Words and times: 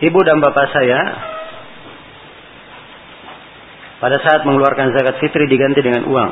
ibu 0.00 0.18
dan 0.24 0.40
bapak 0.40 0.66
saya 0.72 1.00
pada 4.00 4.16
saat 4.24 4.48
mengeluarkan 4.48 4.96
zakat 4.96 5.20
fitri 5.20 5.44
diganti 5.44 5.84
dengan 5.84 6.08
uang 6.08 6.30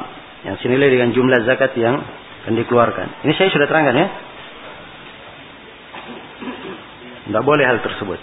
yang 0.48 0.56
senilai 0.64 0.88
dengan 0.88 1.12
jumlah 1.12 1.44
zakat 1.44 1.76
yang 1.76 2.00
akan 2.44 2.54
dikeluarkan. 2.64 3.28
Ini 3.28 3.32
saya 3.36 3.52
sudah 3.52 3.68
terangkan 3.68 3.92
ya. 3.92 4.08
Tidak 7.28 7.44
boleh 7.44 7.64
hal 7.68 7.84
tersebut. 7.84 8.16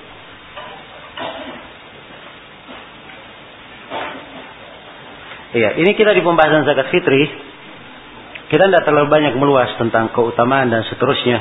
Iya, 5.55 5.69
ini 5.77 5.93
kita 5.93 6.11
di 6.17 6.25
pembahasan 6.25 6.65
zakat 6.65 6.89
fitri. 6.89 7.21
Kita 8.49 8.65
tidak 8.65 8.81
terlalu 8.81 9.07
banyak 9.13 9.33
meluas 9.37 9.69
tentang 9.77 10.09
keutamaan 10.09 10.73
dan 10.73 10.81
seterusnya. 10.89 11.37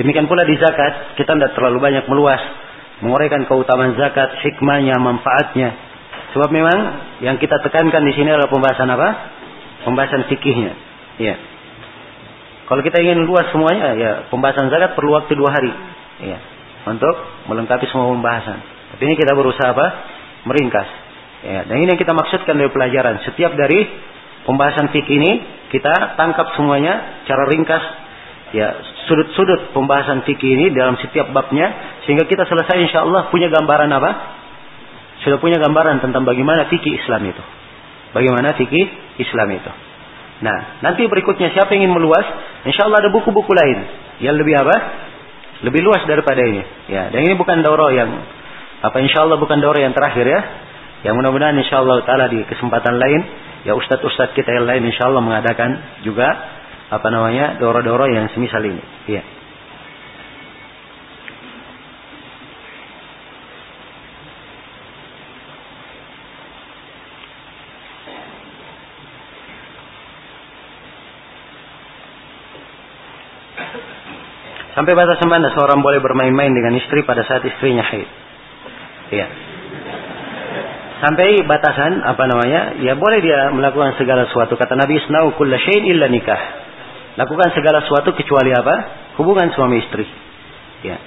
Demikian 0.00 0.26
pula 0.26 0.48
di 0.48 0.56
zakat, 0.56 1.14
kita 1.20 1.36
tidak 1.36 1.52
terlalu 1.52 1.78
banyak 1.78 2.08
meluas 2.08 2.40
menguraikan 3.04 3.44
keutamaan 3.44 3.92
zakat, 4.00 4.40
hikmahnya, 4.40 4.96
manfaatnya. 4.96 5.76
Sebab 6.32 6.48
memang 6.48 6.78
yang 7.20 7.36
kita 7.36 7.60
tekankan 7.60 8.00
di 8.02 8.16
sini 8.16 8.32
adalah 8.32 8.48
pembahasan 8.48 8.88
apa? 8.88 9.08
Pembahasan 9.84 10.24
fikihnya. 10.32 10.72
Iya. 11.20 11.36
Kalau 12.64 12.80
kita 12.80 13.04
ingin 13.04 13.28
luas 13.28 13.52
semuanya, 13.52 13.92
ya 13.94 14.12
pembahasan 14.32 14.72
zakat 14.72 14.96
perlu 14.96 15.14
waktu 15.20 15.36
dua 15.36 15.52
hari. 15.52 15.72
Iya. 16.24 16.38
Untuk 16.88 17.14
melengkapi 17.52 17.84
semua 17.92 18.08
pembahasan. 18.08 18.58
Tapi 18.96 19.02
ini 19.04 19.14
kita 19.20 19.36
berusaha 19.36 19.68
apa? 19.68 19.86
Meringkas. 20.48 20.88
Ya, 21.44 21.60
dan 21.68 21.76
ini 21.76 21.92
yang 21.92 22.00
kita 22.00 22.16
maksudkan 22.16 22.56
dari 22.56 22.72
pelajaran. 22.72 23.20
Setiap 23.28 23.52
dari 23.52 23.84
pembahasan 24.48 24.88
fikih 24.96 25.16
ini 25.20 25.32
kita 25.68 26.16
tangkap 26.16 26.56
semuanya 26.56 27.20
cara 27.28 27.44
ringkas 27.52 27.84
ya 28.54 28.78
sudut-sudut 29.10 29.74
pembahasan 29.74 30.22
fikih 30.22 30.46
ini 30.54 30.66
dalam 30.70 30.94
setiap 31.02 31.34
babnya 31.34 31.98
sehingga 32.06 32.22
kita 32.30 32.46
selesai 32.46 32.86
insya 32.86 33.02
Allah 33.02 33.26
punya 33.34 33.50
gambaran 33.50 33.90
apa? 33.90 34.10
Sudah 35.26 35.42
punya 35.42 35.58
gambaran 35.58 35.98
tentang 35.98 36.22
bagaimana 36.22 36.70
fikih 36.70 36.94
Islam 37.02 37.26
itu. 37.26 37.42
Bagaimana 38.14 38.54
fikih 38.54 39.18
Islam 39.18 39.48
itu. 39.58 39.72
Nah, 40.46 40.82
nanti 40.86 41.02
berikutnya 41.10 41.50
siapa 41.50 41.74
yang 41.74 41.88
ingin 41.88 41.94
meluas, 41.98 42.26
insya 42.62 42.86
Allah 42.86 43.02
ada 43.02 43.10
buku-buku 43.10 43.50
lain 43.50 43.78
yang 44.22 44.38
lebih 44.38 44.54
apa? 44.54 44.76
Lebih 45.66 45.80
luas 45.82 46.06
daripada 46.06 46.38
ini. 46.44 46.62
Ya, 46.86 47.10
dan 47.10 47.26
ini 47.26 47.34
bukan 47.34 47.58
daurah 47.64 47.90
yang 47.90 48.10
apa 48.84 48.96
insya 49.02 49.26
Allah 49.26 49.40
bukan 49.40 49.58
daurah 49.58 49.82
yang 49.82 49.96
terakhir 49.96 50.26
ya. 50.30 50.40
Yang 51.02 51.14
mudah-mudahan 51.20 51.58
insya 51.58 51.82
Allah 51.82 52.06
taala 52.06 52.30
di 52.30 52.46
kesempatan 52.46 53.02
lain 53.02 53.20
ya 53.64 53.72
ustadz-ustadz 53.74 54.36
kita 54.36 54.52
yang 54.52 54.68
lain 54.68 54.84
insya 54.88 55.08
Allah 55.08 55.24
mengadakan 55.24 55.70
juga 56.04 56.53
apa 56.90 57.08
namanya 57.08 57.56
doro-doro 57.56 58.04
yang 58.08 58.28
semisal 58.32 58.60
ini. 58.60 58.82
Iya. 59.08 59.22
Sampai 74.74 74.90
batas 74.98 75.22
mana 75.30 75.54
seorang 75.54 75.86
boleh 75.86 76.02
bermain-main 76.02 76.50
dengan 76.50 76.74
istri 76.74 77.06
pada 77.06 77.22
saat 77.22 77.46
istrinya 77.46 77.86
haid? 77.86 78.10
Iya 79.14 79.26
sampai 81.04 81.44
batasan 81.44 82.00
apa 82.00 82.24
namanya 82.24 82.80
ya 82.80 82.96
boleh 82.96 83.20
dia 83.20 83.52
melakukan 83.52 83.92
segala 84.00 84.24
sesuatu 84.24 84.56
kata 84.56 84.72
Nabi 84.72 85.04
Isnau 85.04 85.36
kulla 85.36 85.60
illa 85.60 86.08
nikah 86.08 86.63
lakukan 87.14 87.54
segala 87.54 87.82
sesuatu 87.86 88.14
kecuali 88.14 88.50
apa 88.50 88.74
hubungan 89.20 89.50
suami 89.54 89.82
istri 89.82 90.06
ya 90.82 90.98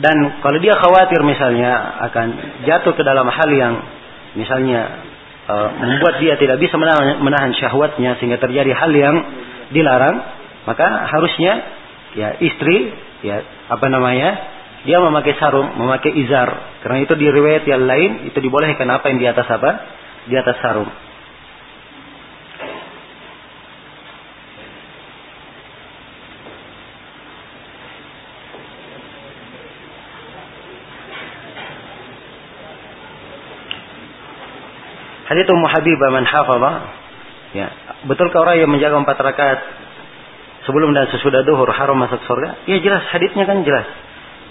dan 0.00 0.40
kalau 0.40 0.58
dia 0.58 0.74
khawatir 0.80 1.20
misalnya 1.22 2.00
akan 2.10 2.26
jatuh 2.64 2.92
ke 2.96 3.02
dalam 3.04 3.28
hal 3.28 3.50
yang 3.52 3.74
misalnya 4.34 4.80
uh, 5.50 5.68
membuat 5.76 6.22
dia 6.22 6.40
tidak 6.40 6.56
bisa 6.56 6.78
menahan, 6.80 7.20
menahan 7.20 7.52
syahwatnya 7.52 8.16
sehingga 8.16 8.40
terjadi 8.40 8.72
hal 8.72 8.90
yang 8.94 9.16
dilarang 9.70 10.16
maka 10.64 10.86
harusnya 11.10 11.52
ya 12.16 12.38
istri 12.40 12.94
ya 13.22 13.44
apa 13.68 13.86
namanya 13.92 14.60
dia 14.80 14.96
memakai 14.96 15.36
sarung, 15.36 15.76
memakai 15.76 16.12
izar. 16.24 16.80
Karena 16.80 17.04
itu 17.04 17.12
di 17.20 17.28
riwayat 17.28 17.68
yang 17.68 17.84
lain 17.84 18.32
itu 18.32 18.38
dibolehkan 18.40 18.88
apa 18.88 19.12
yang 19.12 19.18
di 19.20 19.28
atas 19.28 19.44
apa? 19.52 19.70
Di 20.24 20.34
atas 20.40 20.56
sarung. 20.64 20.88
Hadits 35.30 35.46
Ummu 35.46 35.66
Habibah 35.70 36.10
man 36.10 36.26
hafadha 36.26 36.72
ya, 37.54 37.66
betulkah 38.10 38.42
orang 38.42 38.66
yang 38.66 38.70
menjaga 38.70 38.98
empat 38.98 39.14
rakaat 39.14 39.60
sebelum 40.66 40.90
dan 40.90 41.06
sesudah 41.14 41.46
duhur 41.46 41.70
haram 41.70 41.94
masuk 42.02 42.18
surga? 42.26 42.66
Ya 42.66 42.82
jelas 42.82 43.06
haditsnya 43.14 43.46
kan 43.46 43.62
jelas. 43.62 43.86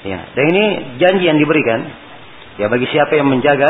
Ya, 0.08 0.24
dan 0.32 0.44
ini 0.56 0.64
janji 1.04 1.28
yang 1.28 1.36
diberikan 1.36 1.84
ya 2.56 2.72
bagi 2.72 2.88
siapa 2.88 3.12
yang 3.12 3.28
menjaga 3.28 3.68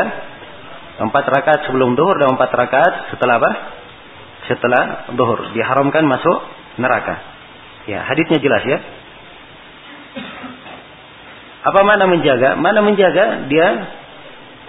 empat 1.02 1.24
rakaat 1.26 1.66
sebelum 1.66 1.98
duhur 1.98 2.14
dan 2.14 2.38
empat 2.38 2.54
rakaat 2.54 3.10
setelah 3.10 3.42
apa? 3.42 3.50
Setelah 4.46 5.10
duhur 5.10 5.50
diharamkan 5.50 6.06
masuk 6.06 6.38
neraka. 6.78 7.18
Ya, 7.90 8.06
hadisnya 8.06 8.38
jelas 8.38 8.62
ya. 8.70 8.78
Apa 11.66 11.82
mana 11.82 12.06
menjaga? 12.06 12.54
Mana 12.54 12.86
menjaga 12.86 13.50
dia 13.50 13.66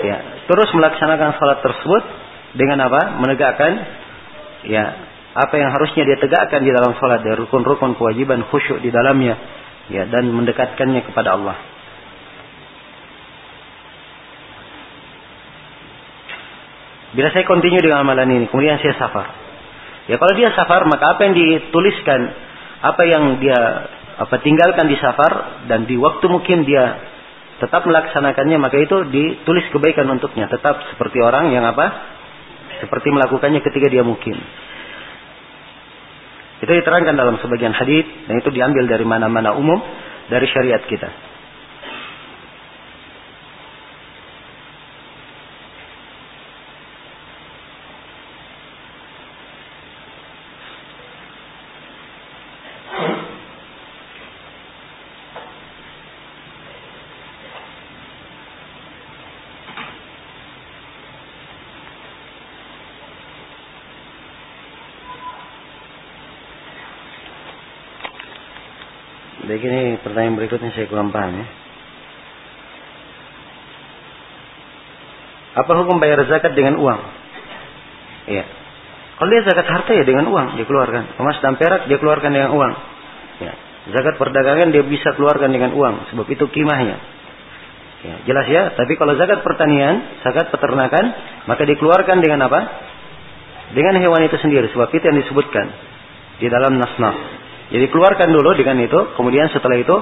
ya 0.02 0.18
terus 0.50 0.74
melaksanakan 0.74 1.38
salat 1.38 1.62
tersebut 1.62 2.21
dengan 2.56 2.80
apa? 2.88 3.18
Menegakkan 3.20 3.72
ya 4.68 4.84
apa 5.32 5.56
yang 5.56 5.72
harusnya 5.72 6.04
dia 6.04 6.18
tegakkan 6.20 6.62
di 6.62 6.72
dalam 6.76 6.92
salat 7.00 7.24
dari 7.24 7.40
rukun-rukun 7.40 7.96
kewajiban 7.96 8.44
khusyuk 8.52 8.84
di 8.84 8.92
dalamnya 8.92 9.40
ya 9.88 10.04
dan 10.12 10.28
mendekatkannya 10.28 11.08
kepada 11.08 11.40
Allah. 11.40 11.58
Bila 17.12 17.28
saya 17.36 17.44
continue 17.44 17.84
dengan 17.84 18.08
amalan 18.08 18.28
ini, 18.40 18.46
kemudian 18.48 18.80
saya 18.80 18.96
safar. 18.96 19.28
Ya 20.08 20.16
kalau 20.16 20.32
dia 20.32 20.56
safar, 20.56 20.88
maka 20.88 21.16
apa 21.16 21.28
yang 21.28 21.36
dituliskan, 21.36 22.22
apa 22.80 23.04
yang 23.04 23.24
dia 23.44 23.60
apa 24.16 24.36
tinggalkan 24.40 24.88
di 24.88 24.96
safar 24.96 25.64
dan 25.68 25.84
di 25.88 26.00
waktu 26.00 26.24
mungkin 26.32 26.64
dia 26.64 27.04
tetap 27.60 27.84
melaksanakannya, 27.84 28.58
maka 28.58 28.80
itu 28.80 29.12
ditulis 29.12 29.68
kebaikan 29.76 30.08
untuknya. 30.08 30.48
Tetap 30.48 30.88
seperti 30.96 31.20
orang 31.20 31.52
yang 31.52 31.68
apa? 31.68 32.11
Seperti 32.82 33.08
melakukannya 33.14 33.62
ketika 33.62 33.88
dia 33.88 34.02
mungkin. 34.02 34.36
Itu 36.62 36.70
diterangkan 36.70 37.18
dalam 37.18 37.38
sebagian 37.42 37.74
hadis 37.74 38.06
dan 38.30 38.38
itu 38.38 38.50
diambil 38.54 38.86
dari 38.86 39.06
mana-mana 39.06 39.54
umum 39.58 39.82
dari 40.30 40.46
syariat 40.50 40.82
kita. 40.86 41.32
Baik 69.52 69.68
ini 69.68 69.91
pertanyaan 70.04 70.38
berikutnya 70.38 70.72
saya 70.74 70.88
kurang 70.90 71.14
paham 71.14 71.42
ya. 71.42 71.48
Apa 75.52 75.72
hukum 75.84 76.00
bayar 76.00 76.24
zakat 76.32 76.56
dengan 76.56 76.80
uang? 76.80 77.00
Iya. 78.32 78.46
Kalau 79.20 79.30
dia 79.30 79.44
zakat 79.46 79.68
harta 79.68 79.92
ya 79.94 80.08
dengan 80.08 80.32
uang 80.32 80.58
dikeluarkan. 80.58 81.20
Emas 81.20 81.38
dan 81.44 81.60
perak 81.60 81.86
dia 81.92 82.00
keluarkan 82.00 82.32
dengan 82.32 82.56
uang. 82.56 82.74
Ya. 83.44 83.54
Zakat 83.92 84.16
perdagangan 84.16 84.72
dia 84.72 84.82
bisa 84.86 85.12
keluarkan 85.18 85.52
dengan 85.52 85.76
uang 85.76 86.14
sebab 86.14 86.26
itu 86.30 86.46
kimahnya. 86.50 86.98
Ya, 88.02 88.16
jelas 88.26 88.48
ya. 88.50 88.64
Tapi 88.74 88.98
kalau 88.98 89.14
zakat 89.14 89.46
pertanian, 89.46 90.22
zakat 90.26 90.50
peternakan, 90.50 91.06
maka 91.46 91.64
dikeluarkan 91.70 92.18
dengan 92.18 92.50
apa? 92.50 92.60
Dengan 93.78 94.02
hewan 94.02 94.26
itu 94.26 94.42
sendiri. 94.42 94.74
Sebab 94.74 94.90
itu 94.90 95.06
yang 95.06 95.20
disebutkan 95.22 95.70
di 96.42 96.50
dalam 96.50 96.82
nasnaf. 96.82 97.41
Jadi 97.72 97.86
keluarkan 97.88 98.36
dulu 98.36 98.52
dengan 98.60 98.84
itu, 98.84 99.00
kemudian 99.16 99.48
setelah 99.48 99.80
itu, 99.80 99.96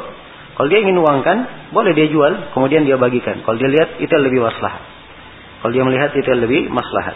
kalau 0.57 0.67
dia 0.67 0.81
ingin 0.81 0.97
uangkan, 0.97 1.69
boleh 1.69 1.93
dia 1.93 2.09
jual, 2.09 2.51
kemudian 2.57 2.83
dia 2.83 2.97
bagikan. 2.97 3.45
Kalau 3.45 3.55
dia 3.61 3.69
lihat 3.69 4.01
itu 4.01 4.11
lebih 4.11 4.41
maslahat. 4.41 4.81
Kalau 5.61 5.71
dia 5.71 5.85
melihat 5.85 6.11
itu 6.17 6.27
lebih 6.33 6.67
maslahat. 6.67 7.15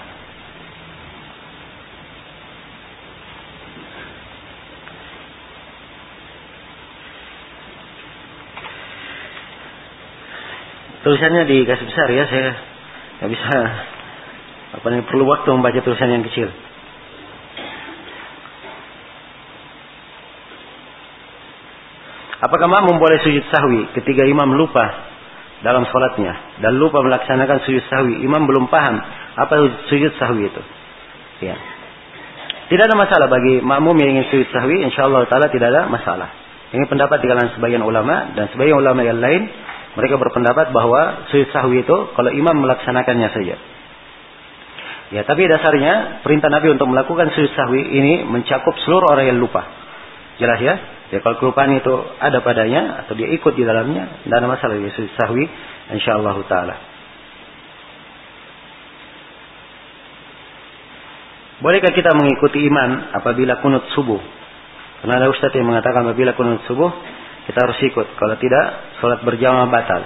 Tulisannya 11.04 11.44
dikasih 11.44 11.84
besar 11.84 12.08
ya, 12.16 12.24
saya 12.32 12.52
nggak 13.20 13.32
bisa. 13.36 13.58
Apa 14.80 14.88
perlu 15.04 15.28
waktu 15.28 15.52
membaca 15.52 15.84
tulisan 15.84 16.16
yang 16.16 16.24
kecil. 16.24 16.48
Apakah 22.44 22.68
makmum 22.68 23.00
boleh 23.00 23.24
sujud 23.24 23.48
sahwi 23.48 23.88
ketika 23.96 24.28
imam 24.28 24.52
lupa 24.60 24.84
dalam 25.64 25.88
sholatnya 25.88 26.60
dan 26.60 26.76
lupa 26.76 27.00
melaksanakan 27.00 27.64
sujud 27.64 27.88
sahwi? 27.88 28.20
Imam 28.20 28.44
belum 28.44 28.68
paham 28.68 29.00
apa 29.40 29.88
sujud 29.88 30.12
sahwi 30.20 30.52
itu. 30.52 30.62
Ya. 31.40 31.56
Tidak 32.68 32.84
ada 32.84 33.00
masalah 33.00 33.32
bagi 33.32 33.64
makmum 33.64 33.96
yang 33.96 34.20
ingin 34.20 34.28
sujud 34.28 34.52
sahwi, 34.52 34.84
insya 34.84 35.08
Allah 35.08 35.24
taala 35.32 35.48
tidak 35.48 35.72
ada 35.72 35.88
masalah. 35.88 36.36
Ini 36.76 36.84
pendapat 36.90 37.24
di 37.24 37.32
kalangan 37.32 37.56
sebagian 37.56 37.80
ulama 37.80 38.36
dan 38.36 38.52
sebagian 38.52 38.76
ulama 38.76 39.08
yang 39.08 39.24
lain 39.24 39.48
mereka 39.96 40.20
berpendapat 40.20 40.76
bahwa 40.76 41.32
sujud 41.32 41.48
sahwi 41.56 41.88
itu 41.88 41.98
kalau 42.12 42.28
imam 42.28 42.60
melaksanakannya 42.60 43.30
saja. 43.32 43.56
Ya, 45.16 45.22
tapi 45.24 45.48
dasarnya 45.48 46.26
perintah 46.26 46.52
Nabi 46.52 46.76
untuk 46.76 46.92
melakukan 46.92 47.32
sujud 47.32 47.56
sahwi 47.56 47.88
ini 47.88 48.28
mencakup 48.28 48.76
seluruh 48.84 49.16
orang 49.16 49.32
yang 49.32 49.40
lupa. 49.40 49.64
Jelas 50.42 50.60
ya? 50.60 50.76
Ya 51.14 51.22
kalau 51.22 51.38
kelupaan 51.38 51.70
itu 51.78 51.94
ada 52.18 52.42
padanya 52.42 53.06
atau 53.06 53.14
dia 53.14 53.30
ikut 53.30 53.54
di 53.54 53.62
dalamnya, 53.62 54.26
tidak 54.26 54.34
ada 54.42 54.48
masalah 54.50 54.74
dia 54.82 54.90
sahwi 55.14 55.46
insyaallah 55.94 56.38
taala. 56.50 56.76
Bolehkah 61.62 61.94
kita 61.94 62.18
mengikuti 62.18 62.66
imam 62.66 63.14
apabila 63.14 63.62
kunut 63.62 63.94
subuh? 63.94 64.18
Karena 65.06 65.22
ada 65.22 65.30
ustaz 65.30 65.54
yang 65.54 65.70
mengatakan 65.70 66.02
apabila 66.10 66.34
kunut 66.34 66.66
subuh 66.66 66.90
kita 67.46 67.62
harus 67.62 67.78
ikut. 67.86 68.18
Kalau 68.18 68.36
tidak, 68.42 68.98
sholat 68.98 69.22
berjamaah 69.22 69.70
batal. 69.70 70.02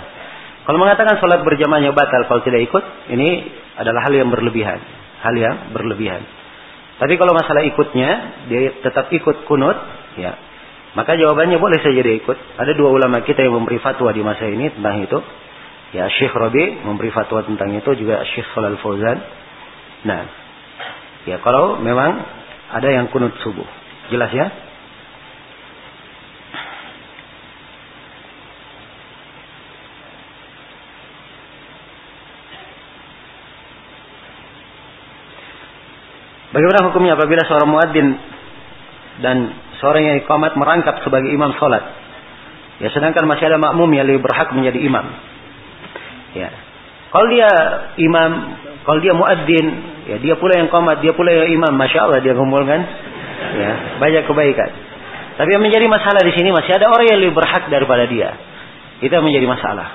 Kalau 0.67 0.75
mengatakan 0.75 1.23
sholat 1.23 1.39
berjamaahnya 1.47 1.95
batal, 1.95 2.27
kalau 2.27 2.43
tidak 2.43 2.67
ikut, 2.67 2.83
ini 3.15 3.47
adalah 3.79 4.03
hal 4.03 4.13
yang 4.13 4.27
berlebihan. 4.27 4.83
Hal 5.23 5.33
yang 5.39 5.71
berlebihan. 5.71 6.19
Tapi 6.99 7.15
kalau 7.15 7.31
masalah 7.31 7.63
ikutnya, 7.63 8.09
dia 8.51 8.75
tetap 8.83 9.07
ikut 9.07 9.47
kunut, 9.47 9.77
ya 10.19 10.35
maka 10.95 11.19
jawabannya 11.19 11.59
boleh 11.59 11.79
saja 11.83 11.99
dia 11.99 12.15
ikut. 12.15 12.37
Ada 12.55 12.71
dua 12.77 12.93
ulama 12.93 13.25
kita 13.25 13.43
yang 13.43 13.59
memberi 13.59 13.81
fatwa 13.83 14.13
di 14.15 14.23
masa 14.23 14.47
ini 14.47 14.71
tentang 14.71 15.03
itu. 15.03 15.19
Ya 15.95 16.07
Syekh 16.11 16.35
Rabi 16.35 16.83
memberi 16.83 17.11
fatwa 17.11 17.43
tentang 17.43 17.71
itu 17.75 17.89
juga 17.99 18.23
Syekh 18.23 18.47
Salal 18.55 18.79
Fauzan. 18.79 19.17
Nah, 20.07 20.21
ya 21.27 21.39
kalau 21.43 21.79
memang 21.79 22.23
ada 22.71 22.87
yang 22.91 23.11
kunut 23.11 23.35
subuh. 23.43 23.67
Jelas 24.11 24.31
ya? 24.31 24.47
Bagaimana 36.47 36.89
hukumnya 36.89 37.13
apabila 37.13 37.45
seorang 37.45 37.69
muadzin 37.69 38.07
dan 39.21 39.37
seorang 39.81 40.03
yang 40.03 40.15
iqamat 40.25 40.57
merangkap 40.57 41.01
sebagai 41.05 41.29
imam 41.29 41.53
sholat. 41.57 41.83
Ya 42.77 42.93
sedangkan 42.93 43.25
masih 43.25 43.49
ada 43.49 43.57
makmum 43.57 43.89
yang 43.93 44.05
lebih 44.05 44.21
berhak 44.21 44.53
menjadi 44.53 44.77
imam. 44.77 45.05
Ya. 46.37 46.49
Kalau 47.09 47.27
dia 47.31 47.49
imam, 47.97 48.31
kalau 48.85 48.99
dia 49.01 49.13
muadzin, 49.15 49.67
ya 50.11 50.17
dia 50.21 50.35
pula 50.37 50.59
yang 50.59 50.69
komat, 50.69 51.01
dia 51.01 51.15
pula 51.15 51.33
yang 51.33 51.49
imam, 51.49 51.73
masya 51.73 52.05
Allah 52.05 52.19
dia 52.21 52.35
kumpulkan, 52.35 52.79
ya 53.57 53.71
banyak 53.97 54.23
kebaikan. 54.27 54.69
Tapi 55.37 55.49
yang 55.53 55.63
menjadi 55.63 55.85
masalah 55.85 56.21
di 56.25 56.33
sini 56.33 56.49
masih 56.49 56.73
ada 56.77 56.89
orang 56.89 57.05
yang 57.13 57.19
lebih 57.21 57.37
berhak 57.37 57.69
daripada 57.69 58.09
dia. 58.09 58.33
Itu 58.99 59.13
menjadi 59.21 59.45
masalah. 59.45 59.87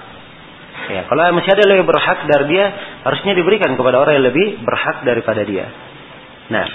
Ya, 0.91 1.07
kalau 1.07 1.23
masih 1.35 1.51
ada 1.55 1.61
yang 1.67 1.73
lebih 1.79 1.87
berhak 1.91 2.19
dari 2.27 2.45
dia, 2.51 2.65
harusnya 3.07 3.33
diberikan 3.39 3.75
kepada 3.79 4.03
orang 4.03 4.19
yang 4.19 4.27
lebih 4.31 4.63
berhak 4.63 5.07
daripada 5.07 5.43
dia. 5.47 5.67
Nah, 6.51 6.67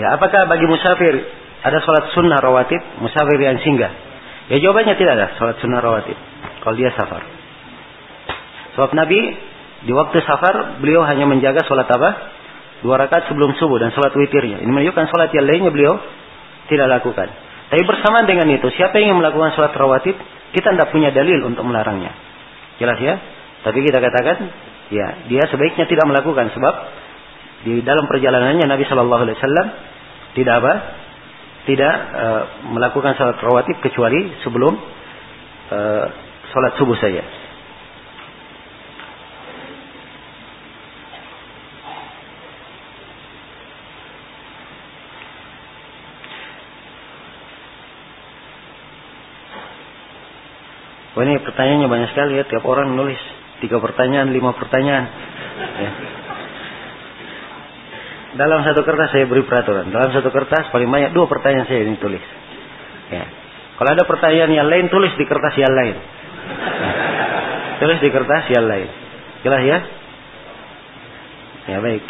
Ya, 0.00 0.16
apakah 0.16 0.48
bagi 0.48 0.64
musafir 0.64 1.12
ada 1.60 1.76
sholat 1.84 2.16
sunnah 2.16 2.40
rawatib, 2.40 2.80
musafir 3.04 3.36
yang 3.36 3.60
singgah? 3.60 3.92
Ya 4.48 4.56
jawabannya 4.64 4.96
tidak 4.96 5.12
ada 5.12 5.26
sholat 5.36 5.60
sunnah 5.60 5.84
rawatib. 5.84 6.16
Kalau 6.64 6.72
dia 6.72 6.88
safar. 6.96 7.20
Sebab 8.80 8.96
Nabi 8.96 9.20
di 9.84 9.92
waktu 9.92 10.24
safar 10.24 10.80
beliau 10.80 11.04
hanya 11.04 11.28
menjaga 11.28 11.68
sholat 11.68 11.84
apa? 11.84 12.10
Dua 12.80 12.96
rakaat 12.96 13.28
sebelum 13.28 13.52
subuh 13.60 13.76
dan 13.76 13.92
sholat 13.92 14.16
witirnya. 14.16 14.64
Ini 14.64 14.72
menunjukkan 14.72 15.04
sholat 15.12 15.36
yang 15.36 15.44
lainnya 15.44 15.68
beliau 15.68 16.00
tidak 16.72 16.88
lakukan. 16.88 17.28
Tapi 17.68 17.82
bersamaan 17.84 18.24
dengan 18.24 18.48
itu, 18.56 18.72
siapa 18.72 18.96
yang 18.96 19.12
ingin 19.12 19.18
melakukan 19.20 19.52
sholat 19.52 19.76
rawatib, 19.76 20.16
kita 20.56 20.68
tidak 20.80 20.88
punya 20.96 21.12
dalil 21.12 21.44
untuk 21.44 21.60
melarangnya. 21.68 22.16
Jelas 22.80 22.96
ya? 23.04 23.20
Tapi 23.68 23.84
kita 23.84 24.00
katakan, 24.00 24.48
ya 24.88 25.28
dia 25.28 25.44
sebaiknya 25.52 25.84
tidak 25.84 26.08
melakukan 26.08 26.56
sebab 26.56 26.74
di 27.60 27.84
dalam 27.84 28.08
perjalanannya 28.08 28.64
Nabi 28.64 28.84
Shallallahu 28.88 29.22
Alaihi 29.28 29.36
Wasallam 29.36 29.66
tidak 30.32 30.54
apa? 30.64 30.74
Tidak 31.68 31.94
e, 31.94 32.26
melakukan 32.72 33.12
salat 33.20 33.36
rawatib 33.36 33.84
kecuali 33.84 34.32
sebelum 34.40 34.72
e, 35.68 35.80
salat 36.50 36.72
subuh 36.80 36.96
saja. 36.96 37.20
Wah 51.10 51.28
ini 51.28 51.36
pertanyaannya 51.44 51.88
banyak 51.92 52.08
sekali 52.16 52.40
ya, 52.40 52.48
tiap 52.48 52.64
orang 52.64 52.96
nulis 52.96 53.20
tiga 53.60 53.76
pertanyaan, 53.76 54.32
lima 54.32 54.56
pertanyaan. 54.56 55.04
Ya. 55.60 55.89
Dalam 58.30 58.62
satu 58.62 58.86
kertas 58.86 59.10
saya 59.10 59.26
beri 59.26 59.42
peraturan. 59.42 59.90
Dalam 59.90 60.14
satu 60.14 60.30
kertas 60.30 60.70
paling 60.70 60.86
banyak 60.86 61.10
dua 61.10 61.26
pertanyaan 61.26 61.66
saya 61.66 61.82
ini 61.82 61.98
tulis. 61.98 62.22
Ya. 63.10 63.26
Kalau 63.74 63.90
ada 63.90 64.04
pertanyaan 64.06 64.52
yang 64.54 64.68
lain 64.70 64.86
tulis 64.86 65.10
di 65.18 65.26
kertas 65.26 65.54
yang 65.58 65.72
lain. 65.74 65.96
Ya. 65.98 66.92
Tulis 67.82 67.98
di 67.98 68.10
kertas 68.12 68.44
yang 68.54 68.70
lain. 68.70 68.88
Jelas 69.42 69.62
ya? 69.66 69.78
Ya 71.74 71.78
baik. 71.82 72.04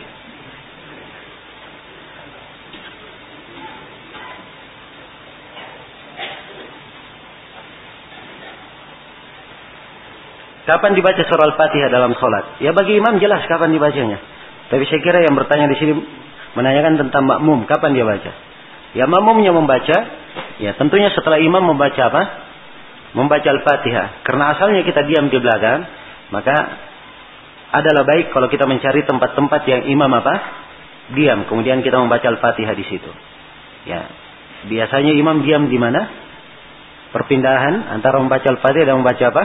Kapan 10.69 10.95
dibaca 10.95 11.23
surah 11.27 11.51
Al-Fatihah 11.51 11.91
dalam 11.91 12.15
sholat? 12.15 12.61
Ya 12.63 12.71
bagi 12.71 12.95
imam 12.95 13.19
jelas 13.19 13.43
kapan 13.49 13.75
dibacanya. 13.75 14.40
Tapi 14.71 14.87
saya 14.87 15.01
kira 15.03 15.19
yang 15.27 15.35
bertanya 15.35 15.67
di 15.67 15.77
sini 15.83 15.93
menanyakan 16.55 16.95
tentang 17.03 17.27
makmum, 17.27 17.67
kapan 17.67 17.91
dia 17.91 18.07
baca? 18.07 18.33
Ya 18.95 19.05
makmumnya 19.11 19.51
membaca, 19.51 19.97
ya 20.63 20.75
tentunya 20.79 21.11
setelah 21.11 21.43
imam 21.43 21.63
membaca 21.63 22.03
apa? 22.07 22.23
Membaca 23.19 23.49
Al-Fatihah. 23.51 24.23
Karena 24.23 24.55
asalnya 24.55 24.87
kita 24.87 25.03
diam 25.11 25.27
di 25.27 25.39
belakang, 25.43 25.83
maka 26.31 26.57
adalah 27.71 28.07
baik 28.07 28.31
kalau 28.31 28.47
kita 28.47 28.67
mencari 28.67 29.03
tempat-tempat 29.07 29.63
yang 29.67 29.83
imam 29.91 30.11
apa? 30.15 30.35
Diam, 31.19 31.51
kemudian 31.51 31.83
kita 31.83 31.99
membaca 31.99 32.27
Al-Fatihah 32.31 32.75
di 32.79 32.87
situ. 32.87 33.11
Ya. 33.91 34.07
Biasanya 34.71 35.19
imam 35.19 35.43
diam 35.43 35.67
di 35.67 35.79
mana? 35.83 36.07
Perpindahan 37.11 37.91
antara 37.91 38.23
membaca 38.23 38.47
Al-Fatihah 38.47 38.87
dan 38.87 39.03
membaca 39.03 39.25
apa? 39.35 39.45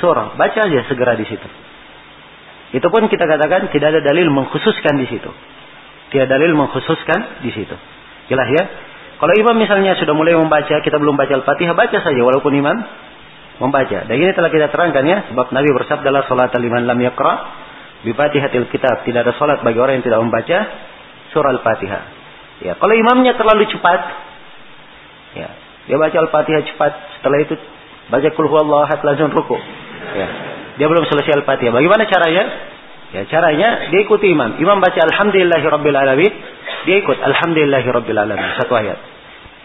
Surah. 0.00 0.36
Baca 0.36 0.60
aja 0.64 0.80
segera 0.88 1.12
di 1.16 1.28
situ. 1.28 1.65
Itu 2.74 2.90
pun 2.90 3.06
kita 3.06 3.24
katakan 3.26 3.70
tidak 3.70 3.88
ada 3.94 4.00
dalil 4.02 4.26
mengkhususkan 4.34 4.98
di 4.98 5.06
situ. 5.06 5.30
Tidak 6.10 6.26
dalil 6.26 6.54
mengkhususkan 6.58 7.42
di 7.42 7.50
situ. 7.54 7.76
Jelas 8.26 8.48
ya? 8.50 8.64
Kalau 9.16 9.32
imam 9.32 9.56
misalnya 9.56 9.96
sudah 9.96 10.12
mulai 10.12 10.36
membaca, 10.36 10.82
kita 10.82 10.96
belum 10.98 11.16
baca 11.16 11.32
Al-Fatihah, 11.40 11.72
baca 11.72 11.98
saja 12.04 12.20
walaupun 12.20 12.52
imam 12.52 12.76
membaca. 13.62 14.04
Dan 14.04 14.16
ini 14.20 14.34
telah 14.36 14.52
kita 14.52 14.68
terangkan 14.68 15.04
ya, 15.06 15.18
sebab 15.32 15.54
Nabi 15.54 15.68
bersabda 15.72 16.04
dalam 16.04 16.24
salat 16.28 16.52
liman 16.58 16.84
lam 16.84 17.00
yaqra 17.00 17.34
bi 18.04 18.12
Fatihatil 18.12 18.68
Kitab. 18.68 19.08
Tidak 19.08 19.20
ada 19.24 19.32
salat 19.40 19.64
bagi 19.64 19.78
orang 19.80 20.02
yang 20.02 20.04
tidak 20.04 20.20
membaca 20.20 20.58
surah 21.32 21.50
Al-Fatihah. 21.56 22.02
Ya, 22.66 22.72
kalau 22.76 22.92
imamnya 22.92 23.36
terlalu 23.36 23.68
cepat, 23.72 24.00
ya, 25.36 25.48
dia 25.88 25.96
baca 25.96 26.16
Al-Fatihah 26.28 26.62
cepat, 26.74 26.92
setelah 27.16 27.38
itu 27.40 27.54
baca 28.12 28.28
kul 28.36 28.46
huwallahu 28.52 29.00
langsung 29.00 29.32
ruku. 29.32 29.56
Ya. 30.12 30.28
Dia 30.76 30.86
belum 30.88 31.04
selesai 31.08 31.40
Al-Fatihah. 31.42 31.72
Bagaimana 31.72 32.04
caranya? 32.04 32.44
Ya, 33.16 33.22
caranya 33.30 33.88
dia 33.88 34.00
ikuti 34.04 34.28
imam. 34.28 34.60
Imam 34.60 34.82
baca 34.82 34.98
Alhamdulillahirabbil 34.98 35.96
alamin, 35.96 36.32
dia 36.84 36.96
ikut 37.00 37.16
Alhamdulillahirabbil 37.16 38.18
alamin 38.18 38.60
satu 38.60 38.76
ayat. 38.76 38.98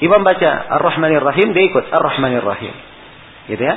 Imam 0.01 0.23
baca 0.23 0.49
Ar-Rahmanir 0.81 1.21
Rahim, 1.21 1.53
dia 1.53 1.63
ikut 1.67 1.85
Ar-Rahmanir 1.89 2.45
Rahim. 2.45 2.73
Gitu 3.51 3.61
ya. 3.61 3.75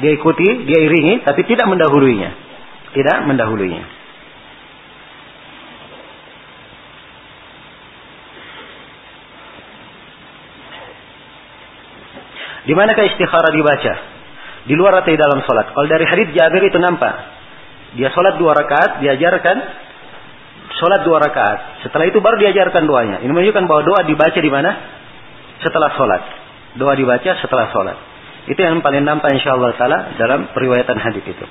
Dia 0.00 0.10
ikuti, 0.16 0.48
dia 0.64 0.78
iringi, 0.80 1.26
tapi 1.26 1.44
tidak 1.44 1.68
mendahuluinya. 1.68 2.30
Tidak 2.96 3.18
mendahuluinya. 3.28 3.84
Di 12.64 12.72
manakah 12.76 13.04
istikharah 13.08 13.52
dibaca? 13.52 14.19
Di 14.68 14.74
luar 14.76 15.00
atau 15.00 15.08
di 15.08 15.16
dalam 15.16 15.40
sholat? 15.44 15.72
Kalau 15.72 15.88
dari 15.88 16.04
hadits 16.04 16.36
Jabir 16.36 16.62
itu 16.68 16.76
nampak. 16.76 17.14
Dia 17.96 18.12
sholat 18.12 18.36
dua 18.36 18.52
rakaat, 18.54 19.02
diajarkan 19.02 19.56
sholat 20.78 21.00
dua 21.04 21.18
rakaat. 21.20 21.84
Setelah 21.84 22.06
itu 22.08 22.20
baru 22.20 22.36
diajarkan 22.38 22.84
doanya. 22.86 23.16
Ini 23.24 23.30
menunjukkan 23.32 23.64
bahwa 23.66 23.82
doa 23.82 24.00
dibaca 24.04 24.38
di 24.38 24.50
mana? 24.52 24.70
Setelah 25.64 25.90
sholat. 25.96 26.22
Doa 26.76 26.94
dibaca 26.94 27.30
setelah 27.40 27.72
sholat. 27.72 27.96
Itu 28.48 28.60
yang 28.60 28.80
paling 28.80 29.04
nampak 29.04 29.32
insya 29.36 29.56
Allah 29.56 29.76
Taala 29.76 29.98
dalam 30.16 30.52
periwayatan 30.56 30.96
hadis 30.96 31.24
itu. 31.24 31.46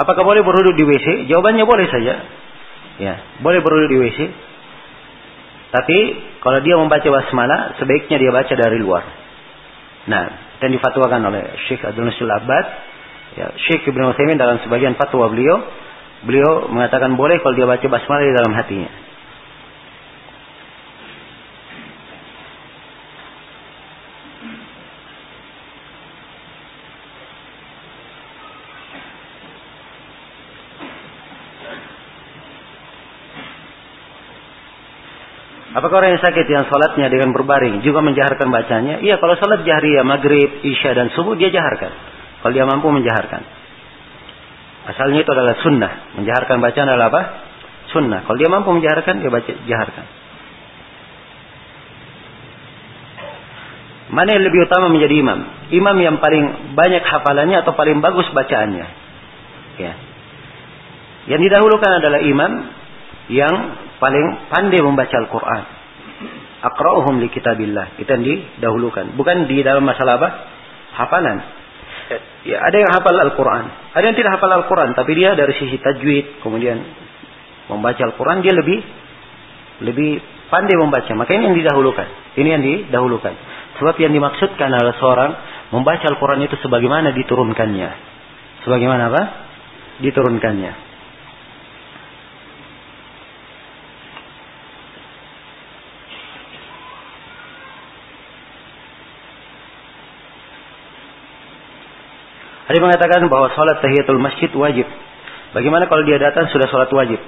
Apakah 0.00 0.24
boleh 0.24 0.40
berwudhu 0.40 0.72
di 0.72 0.84
WC? 0.86 1.28
Jawabannya 1.28 1.64
boleh 1.68 1.86
saja. 1.90 2.14
Ya, 2.96 3.14
boleh 3.44 3.60
berwudhu 3.60 3.88
di 3.90 3.98
WC. 4.00 4.18
Tapi 5.70 5.98
kalau 6.40 6.58
dia 6.64 6.74
membaca 6.80 7.04
basmalah, 7.04 7.76
sebaiknya 7.76 8.16
dia 8.16 8.32
baca 8.32 8.54
dari 8.56 8.78
luar. 8.80 9.19
Nah, 10.08 10.56
dan 10.60 10.68
difatwakan 10.72 11.20
oleh 11.28 11.42
Syekh 11.68 11.84
Abdul 11.84 12.08
Nasil 12.08 12.28
Abbad, 12.28 12.64
ya, 13.36 13.46
Syekh 13.68 13.84
Ibn 13.90 14.12
Uthaymin 14.16 14.40
dalam 14.40 14.60
sebagian 14.64 14.96
fatwa 14.96 15.28
beliau, 15.28 15.60
beliau 16.24 16.68
mengatakan 16.72 17.16
boleh 17.16 17.40
kalau 17.44 17.52
dia 17.56 17.68
baca 17.68 17.84
basmalah 17.84 18.24
di 18.24 18.34
dalam 18.36 18.52
hatinya. 18.56 18.90
Apakah 35.80 36.04
orang 36.04 36.12
yang 36.12 36.20
sakit 36.20 36.44
yang 36.44 36.68
sholatnya 36.68 37.08
dengan 37.08 37.32
berbaring 37.32 37.80
juga 37.80 38.04
menjaharkan 38.04 38.52
bacanya? 38.52 39.00
Iya, 39.00 39.16
kalau 39.16 39.32
sholat 39.40 39.64
jahriyah, 39.64 40.04
maghrib, 40.04 40.60
isya 40.60 40.92
dan 40.92 41.08
subuh 41.16 41.40
dia 41.40 41.48
jaharkan. 41.48 41.88
Kalau 42.44 42.52
dia 42.52 42.68
mampu 42.68 42.92
menjaharkan. 42.92 43.40
Asalnya 44.92 45.24
itu 45.24 45.30
adalah 45.32 45.56
sunnah. 45.64 46.20
Menjaharkan 46.20 46.60
bacaan 46.60 46.84
adalah 46.84 47.08
apa? 47.08 47.22
Sunnah. 47.96 48.28
Kalau 48.28 48.36
dia 48.36 48.52
mampu 48.52 48.76
menjaharkan, 48.76 49.24
dia 49.24 49.32
baca, 49.32 49.52
jaharkan. 49.56 50.04
Mana 54.12 54.36
yang 54.36 54.44
lebih 54.44 54.68
utama 54.68 54.92
menjadi 54.92 55.16
imam? 55.16 55.38
Imam 55.72 55.96
yang 55.96 56.20
paling 56.20 56.76
banyak 56.76 57.08
hafalannya 57.08 57.56
atau 57.64 57.72
paling 57.72 58.04
bagus 58.04 58.28
bacaannya? 58.36 58.86
Ya. 59.80 59.92
Yang 61.24 61.40
didahulukan 61.48 62.04
adalah 62.04 62.20
imam 62.20 62.52
yang 63.32 63.54
paling 64.00 64.48
pandai 64.48 64.80
membaca 64.80 65.14
Al-Quran. 65.14 65.62
Akra'uhum 66.60 67.20
li 67.20 67.28
kitabillah. 67.32 68.00
Itu 68.00 68.08
yang 68.08 68.24
didahulukan. 68.24 69.16
Bukan 69.16 69.48
di 69.48 69.60
dalam 69.64 69.84
masalah 69.84 70.20
apa? 70.20 70.28
Hafalan. 70.96 71.38
Ya, 72.42 72.58
ada 72.64 72.76
yang 72.76 72.90
hafal 72.90 73.16
Al-Quran. 73.16 73.64
Ada 73.94 74.04
yang 74.10 74.16
tidak 74.16 74.40
hafal 74.40 74.50
Al-Quran. 74.50 74.92
Tapi 74.92 75.12
dia 75.14 75.32
dari 75.36 75.54
sisi 75.56 75.80
tajwid. 75.80 76.42
Kemudian 76.44 76.76
membaca 77.72 78.02
Al-Quran. 78.02 78.44
Dia 78.44 78.52
lebih 78.52 78.78
lebih 79.88 80.20
pandai 80.52 80.76
membaca. 80.76 81.12
Maka 81.16 81.30
ini 81.32 81.52
yang 81.52 81.56
didahulukan. 81.56 82.36
Ini 82.36 82.48
yang 82.48 82.62
didahulukan. 82.64 83.34
Sebab 83.80 83.96
yang 83.96 84.12
dimaksudkan 84.12 84.68
adalah 84.68 84.96
seorang 85.00 85.30
membaca 85.72 86.04
Al-Quran 86.04 86.44
itu 86.44 86.60
sebagaimana 86.60 87.16
diturunkannya. 87.16 87.90
Sebagaimana 88.68 89.02
apa? 89.08 89.22
Diturunkannya. 90.04 90.89
Yang 102.70 102.86
mengatakan 102.86 103.26
bahwa 103.26 103.50
sholat 103.58 103.82
tahiyatul 103.82 104.22
masjid 104.22 104.50
wajib. 104.54 104.86
Bagaimana 105.50 105.90
kalau 105.90 106.06
dia 106.06 106.22
datang 106.22 106.46
sudah 106.54 106.70
sholat 106.70 106.86
wajib? 106.94 107.18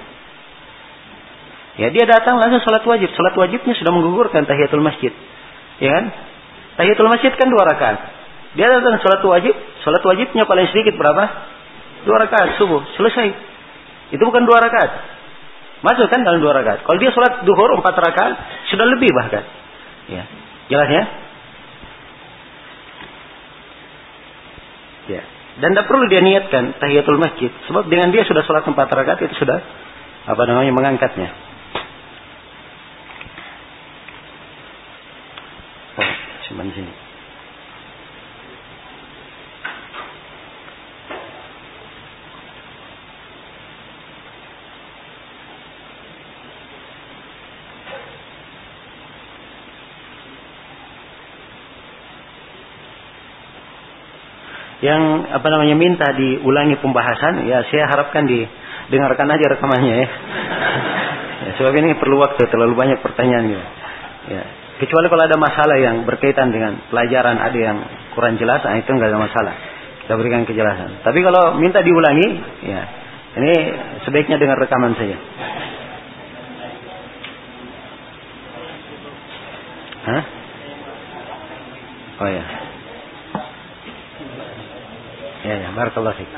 Ya 1.83 1.91
dia 1.91 2.05
datang 2.07 2.39
langsung 2.39 2.63
sholat 2.63 2.87
wajib. 2.87 3.11
Sholat 3.11 3.35
wajibnya 3.35 3.75
sudah 3.75 3.91
menggugurkan 3.91 4.47
tahiyatul 4.47 4.85
masjid. 4.85 5.11
Ya 5.83 5.91
kan? 5.99 6.05
Tahiyatul 6.79 7.11
masjid 7.11 7.35
kan 7.35 7.51
dua 7.51 7.67
rakaat. 7.67 7.99
Dia 8.55 8.71
datang 8.71 9.03
sholat 9.03 9.19
wajib. 9.27 9.55
Sholat 9.83 10.03
wajibnya 10.07 10.47
paling 10.47 10.71
sedikit 10.71 10.95
berapa? 10.95 11.25
Dua 12.07 12.17
rakaat 12.23 12.63
subuh. 12.63 12.87
Selesai. 12.95 13.35
Itu 14.15 14.23
bukan 14.23 14.47
dua 14.47 14.63
rakaat. 14.63 14.91
Masuk 15.83 16.07
kan 16.07 16.23
dalam 16.23 16.39
dua 16.39 16.55
rakaat. 16.55 16.87
Kalau 16.87 16.99
dia 17.03 17.11
sholat 17.11 17.43
duhur 17.43 17.75
empat 17.83 17.99
rakaat, 17.99 18.35
sudah 18.71 18.87
lebih 18.87 19.11
bahkan. 19.11 19.43
Ya. 20.07 20.23
Jelas 20.71 20.87
ya? 20.87 21.03
Ya. 25.11 25.23
Dan 25.61 25.77
tidak 25.77 25.87
perlu 25.91 26.09
dia 26.09 26.25
niatkan 26.25 26.81
tahiyatul 26.81 27.21
masjid. 27.21 27.51
Sebab 27.69 27.91
dengan 27.91 28.09
dia 28.15 28.25
sudah 28.25 28.41
sholat 28.47 28.65
empat 28.65 28.89
rakaat 28.89 29.21
itu 29.27 29.37
sudah 29.37 29.59
apa 30.23 30.43
namanya 30.49 30.73
mengangkatnya. 30.73 31.29
Oh, 35.99 36.11
simpan 36.49 36.73
sini. 36.73 37.03
Yang 54.83 55.31
apa 55.31 55.47
namanya 55.47 55.79
minta 55.79 56.11
diulangi 56.11 56.75
pembahasan 56.83 57.47
ya 57.47 57.63
saya 57.71 57.87
harapkan 57.87 58.27
didengarkan 58.27 59.31
aja 59.31 59.47
rekamannya 59.55 59.95
ya. 59.95 60.09
ya 61.47 61.51
sebab 61.63 61.73
ini 61.79 61.95
perlu 62.03 62.19
waktu 62.19 62.43
terlalu 62.51 62.75
banyak 62.75 62.99
pertanyaan 62.99 63.47
ya. 63.47 63.63
ya. 64.27 64.43
Kecuali 64.83 65.07
kalau 65.07 65.23
ada 65.23 65.39
masalah 65.39 65.79
yang 65.79 66.03
berkaitan 66.03 66.51
dengan 66.51 66.83
pelajaran 66.91 67.39
ada 67.39 67.55
yang 67.55 67.79
kurang 68.19 68.35
jelas, 68.35 68.67
nah 68.67 68.75
itu 68.75 68.91
nggak 68.91 69.15
ada 69.15 69.21
masalah. 69.23 69.55
Kita 70.03 70.19
berikan 70.19 70.43
kejelasan. 70.43 71.07
Tapi 71.07 71.23
kalau 71.23 71.55
minta 71.55 71.79
diulangi, 71.79 72.29
ya 72.67 72.83
ini 73.39 73.55
sebaiknya 74.03 74.43
dengar 74.43 74.59
rekaman 74.59 74.99
saja. 74.99 75.15
Hah? 80.03 80.23
Oh 82.27 82.27
ya. 82.27 82.62
Ya, 85.43 85.55
ya, 85.59 85.69
barakallahu 85.75 86.15
fiik. 86.19 86.31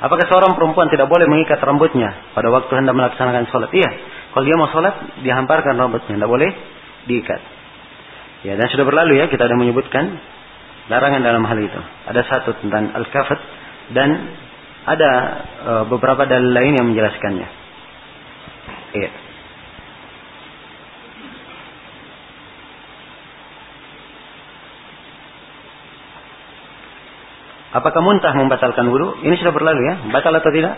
Apakah 0.00 0.24
seorang 0.32 0.56
perempuan 0.56 0.88
tidak 0.88 1.12
boleh 1.12 1.28
mengikat 1.28 1.60
rambutnya 1.60 2.32
pada 2.32 2.48
waktu 2.48 2.72
hendak 2.72 2.96
melaksanakan 2.96 3.44
sholat? 3.52 3.68
Iya. 3.68 3.90
Kalau 4.32 4.44
dia 4.48 4.56
mau 4.56 4.72
sholat, 4.72 5.20
dia 5.20 5.36
hamparkan 5.36 5.76
rambutnya. 5.76 6.16
Tidak 6.16 6.30
boleh 6.30 6.50
diikat. 7.04 7.40
Ya, 8.48 8.56
dan 8.56 8.66
sudah 8.72 8.88
berlalu 8.88 9.20
ya, 9.20 9.28
kita 9.28 9.44
sudah 9.44 9.60
menyebutkan 9.60 10.16
larangan 10.88 11.20
dalam 11.20 11.44
hal 11.44 11.58
itu. 11.60 11.80
Ada 12.08 12.22
satu 12.32 12.56
tentang 12.64 12.96
al-kafat 12.96 13.40
dan 13.92 14.08
ada 14.88 15.10
uh, 15.68 15.84
beberapa 15.84 16.24
dalil 16.24 16.48
lain 16.48 16.80
yang 16.80 16.86
menjelaskannya. 16.88 17.48
Iya. 18.96 19.10
Apakah 27.70 28.02
muntah 28.02 28.34
membatalkan 28.34 28.90
wudhu? 28.90 29.22
Ini 29.22 29.38
sudah 29.38 29.54
berlalu 29.54 29.86
ya. 29.86 29.94
Batal 30.10 30.34
atau 30.34 30.50
tidak? 30.50 30.74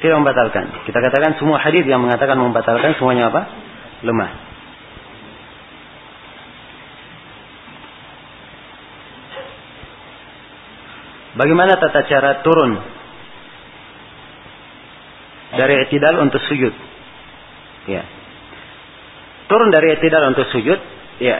Tidak 0.00 0.16
membatalkan. 0.16 0.88
Kita 0.88 0.96
katakan 0.96 1.36
semua 1.36 1.60
hadis 1.60 1.84
yang 1.84 2.00
mengatakan 2.00 2.40
membatalkan 2.40 2.96
semuanya 2.96 3.28
apa? 3.28 3.42
Lemah. 4.00 4.30
Bagaimana 11.34 11.76
tata 11.76 12.00
cara 12.08 12.40
turun 12.46 12.78
dari 15.52 15.84
etidal 15.84 16.16
untuk 16.24 16.40
sujud? 16.48 16.72
Ya. 17.90 18.06
Turun 19.52 19.68
dari 19.68 19.98
etidal 19.98 20.32
untuk 20.32 20.48
sujud, 20.48 20.78
ya. 21.20 21.38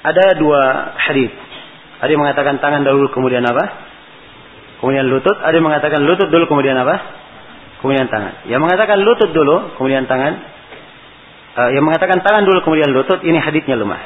Ada 0.00 0.40
dua 0.40 0.96
hadis 0.96 1.49
ada 2.00 2.08
yang 2.08 2.22
mengatakan 2.24 2.56
tangan 2.64 2.80
dahulu 2.80 3.12
kemudian 3.12 3.44
apa? 3.44 3.64
Kemudian 4.80 5.04
lutut. 5.12 5.36
Ada 5.36 5.52
yang 5.52 5.66
mengatakan 5.68 6.00
lutut 6.00 6.32
dulu 6.32 6.48
kemudian 6.48 6.72
apa? 6.80 6.96
Kemudian 7.84 8.08
tangan. 8.08 8.48
Yang 8.48 8.60
mengatakan 8.64 8.96
lutut 9.04 9.30
dulu 9.36 9.76
kemudian 9.76 10.08
tangan 10.08 10.32
uh, 11.60 11.70
yang 11.76 11.84
mengatakan 11.84 12.24
tangan 12.24 12.48
dulu 12.48 12.64
kemudian 12.64 12.88
lutut 12.96 13.20
ini 13.20 13.36
hadisnya 13.36 13.76
lemah. 13.76 14.00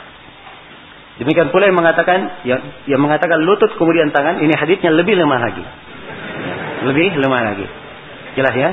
Demikian 1.22 1.54
pula 1.54 1.70
yang 1.70 1.78
mengatakan 1.78 2.42
yang, 2.42 2.60
yang 2.90 2.98
mengatakan 2.98 3.38
lutut 3.46 3.70
kemudian 3.78 4.10
tangan 4.10 4.42
ini 4.42 4.50
hadisnya 4.58 4.90
lebih 4.90 5.14
lemah 5.14 5.38
lagi. 5.38 5.64
Lebih 6.90 7.14
lemah 7.14 7.42
lagi. 7.54 7.66
Jelas 8.34 8.54
ya? 8.58 8.70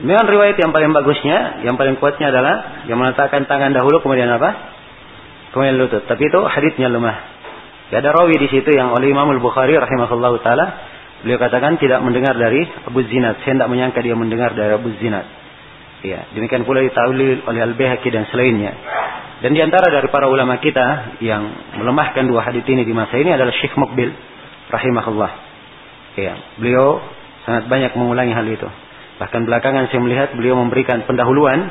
Memang 0.00 0.24
riwayat 0.24 0.56
yang 0.56 0.72
paling 0.72 0.88
bagusnya, 0.96 1.60
yang 1.68 1.76
paling 1.76 2.00
kuatnya 2.00 2.32
adalah 2.32 2.88
yang 2.88 2.96
mengatakan 2.96 3.44
tangan 3.44 3.76
dahulu 3.76 4.00
kemudian 4.00 4.32
apa? 4.32 4.56
Kemudian 5.52 5.76
lutut. 5.76 6.08
Tapi 6.08 6.32
itu 6.32 6.40
hadisnya 6.48 6.88
lemah. 6.88 7.31
Ya, 7.92 8.00
ada 8.00 8.08
rawi 8.16 8.40
di 8.40 8.48
situ 8.48 8.72
yang 8.72 8.88
oleh 8.96 9.12
Imam 9.12 9.28
Al-Bukhari 9.28 9.76
rahimahullahu 9.76 10.40
taala 10.40 10.64
beliau 11.20 11.36
katakan 11.36 11.76
tidak 11.76 12.00
mendengar 12.00 12.32
dari 12.32 12.64
Abu 12.88 13.04
Zinad. 13.04 13.44
Saya 13.44 13.60
tidak 13.60 13.68
menyangka 13.68 14.00
dia 14.00 14.16
mendengar 14.16 14.56
dari 14.56 14.72
Abu 14.72 14.96
Zinad. 14.96 15.28
Ya, 16.00 16.24
demikian 16.32 16.64
pula 16.64 16.80
ditauli 16.80 17.44
oleh 17.44 17.60
Al-Baihaqi 17.60 18.08
dan 18.08 18.24
selainnya. 18.32 18.72
Dan 19.44 19.52
di 19.52 19.60
antara 19.60 19.92
dari 19.92 20.08
para 20.08 20.24
ulama 20.24 20.56
kita 20.56 21.20
yang 21.20 21.52
melemahkan 21.84 22.24
dua 22.24 22.48
hadis 22.48 22.64
ini 22.64 22.88
di 22.88 22.96
masa 22.96 23.12
ini 23.20 23.28
adalah 23.28 23.52
Syekh 23.60 23.76
Mukbil 23.76 24.08
rahimahullah. 24.72 25.32
Ya, 26.16 26.32
beliau 26.56 26.96
sangat 27.44 27.68
banyak 27.68 27.92
mengulangi 27.92 28.32
hal 28.32 28.48
itu. 28.48 28.72
Bahkan 29.20 29.44
belakangan 29.44 29.92
saya 29.92 30.00
melihat 30.00 30.32
beliau 30.32 30.56
memberikan 30.56 31.04
pendahuluan. 31.04 31.68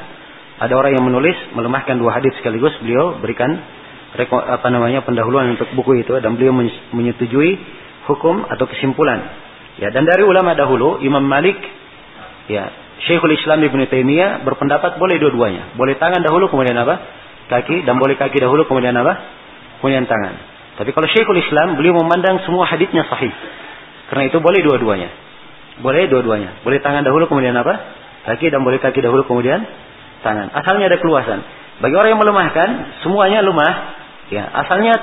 Ada 0.62 0.78
orang 0.78 1.01
yang 1.01 1.01
menulis 1.01 1.34
melemahkan 1.58 1.98
dua 1.98 2.22
hadis 2.22 2.38
sekaligus. 2.38 2.78
Beliau 2.86 3.18
berikan 3.18 3.58
apa 4.20 4.68
namanya 4.68 5.08
pendahuluan 5.08 5.56
untuk 5.56 5.72
buku 5.72 6.03
itu 6.03 6.12
dan 6.20 6.36
beliau 6.36 6.51
menyetujui 6.91 7.51
hukum 8.12 8.44
atau 8.48 8.65
kesimpulan. 8.68 9.24
Ya, 9.80 9.88
dan 9.96 10.03
dari 10.03 10.27
ulama 10.27 10.51
dahulu 10.51 11.00
Imam 11.00 11.24
Malik 11.24 11.56
ya, 12.51 12.68
Syekhul 13.08 13.34
Islam 13.34 13.63
Ibnu 13.63 13.88
Taimiyah 13.88 14.44
berpendapat 14.44 15.00
boleh 15.00 15.15
dua-duanya. 15.15 15.74
Boleh 15.80 15.96
tangan 15.96 16.20
dahulu 16.22 16.51
kemudian 16.51 16.75
apa? 16.75 17.00
Kaki 17.48 17.88
dan 17.88 17.98
boleh 17.98 18.20
kaki 18.20 18.38
dahulu 18.44 18.68
kemudian 18.68 18.94
apa? 19.00 19.13
Kemudian 19.80 20.06
tangan. 20.06 20.36
Tapi 20.75 20.91
kalau 20.91 21.08
Syekhul 21.08 21.39
Islam 21.39 21.80
beliau 21.80 21.96
memandang 21.96 22.44
semua 22.44 22.68
hadisnya 22.68 23.08
sahih. 23.08 23.32
Karena 24.12 24.27
itu 24.27 24.44
boleh 24.44 24.60
dua-duanya. 24.60 25.10
Boleh 25.80 26.12
dua-duanya. 26.12 26.62
Boleh 26.68 26.84
tangan 26.84 27.08
dahulu 27.08 27.32
kemudian 27.32 27.56
apa? 27.56 27.80
Kaki 28.27 28.51
dan 28.51 28.62
boleh 28.62 28.77
kaki 28.77 29.00
dahulu 29.00 29.24
kemudian 29.24 29.63
tangan. 30.22 30.51
Asalnya 30.51 30.91
ada 30.91 31.00
keluasan. 31.00 31.41
Bagi 31.82 31.96
orang 31.98 32.13
yang 32.13 32.22
melemahkan, 32.22 32.70
semuanya 33.01 33.41
lemah. 33.41 34.00
Ya, 34.32 34.48
asalnya 34.48 34.96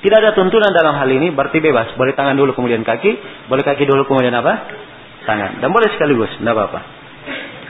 tidak 0.00 0.16
ada 0.24 0.30
tuntunan 0.32 0.72
dalam 0.72 0.96
hal 0.96 1.10
ini, 1.10 1.28
berarti 1.34 1.60
bebas. 1.60 1.92
Boleh 1.98 2.16
tangan 2.16 2.38
dulu 2.38 2.56
kemudian 2.56 2.86
kaki, 2.86 3.18
boleh 3.50 3.60
kaki 3.66 3.84
dulu 3.84 4.08
kemudian 4.08 4.32
apa? 4.32 4.64
Tangan. 5.28 5.60
Dan 5.60 5.68
boleh 5.74 5.90
sekaligus, 5.92 6.32
tidak 6.40 6.56
apa-apa. 6.56 6.80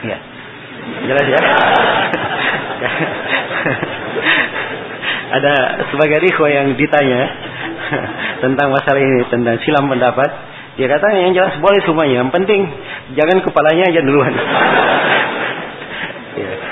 Ya. 0.07 0.17
Jelas 1.09 1.25
ya? 1.27 1.41
ada 5.31 5.53
sebagai 5.91 6.23
ikhwah 6.27 6.51
yang 6.51 6.75
ditanya 6.75 7.21
tentang 8.43 8.71
masalah 8.71 9.01
ini, 9.01 9.27
tentang 9.27 9.59
silam 9.67 9.91
pendapat. 9.91 10.29
Dia 10.79 10.87
kata 10.87 11.07
yang 11.19 11.35
jelas 11.35 11.59
boleh 11.59 11.83
semuanya. 11.83 12.23
Yang 12.23 12.31
penting 12.31 12.61
jangan 13.19 13.43
kepalanya 13.43 13.91
aja 13.91 13.99
duluan. 14.07 14.31
ya. 16.39 16.70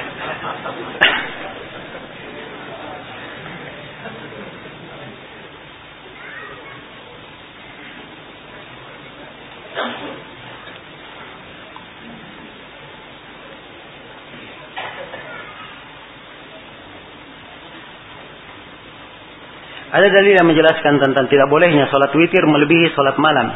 Ada 19.99 20.07
dalil 20.15 20.31
yang 20.39 20.47
menjelaskan 20.47 20.95
tentang 21.03 21.27
tidak 21.27 21.51
bolehnya 21.51 21.91
sholat 21.91 22.15
witir 22.15 22.47
melebihi 22.47 22.95
sholat 22.95 23.19
malam 23.19 23.51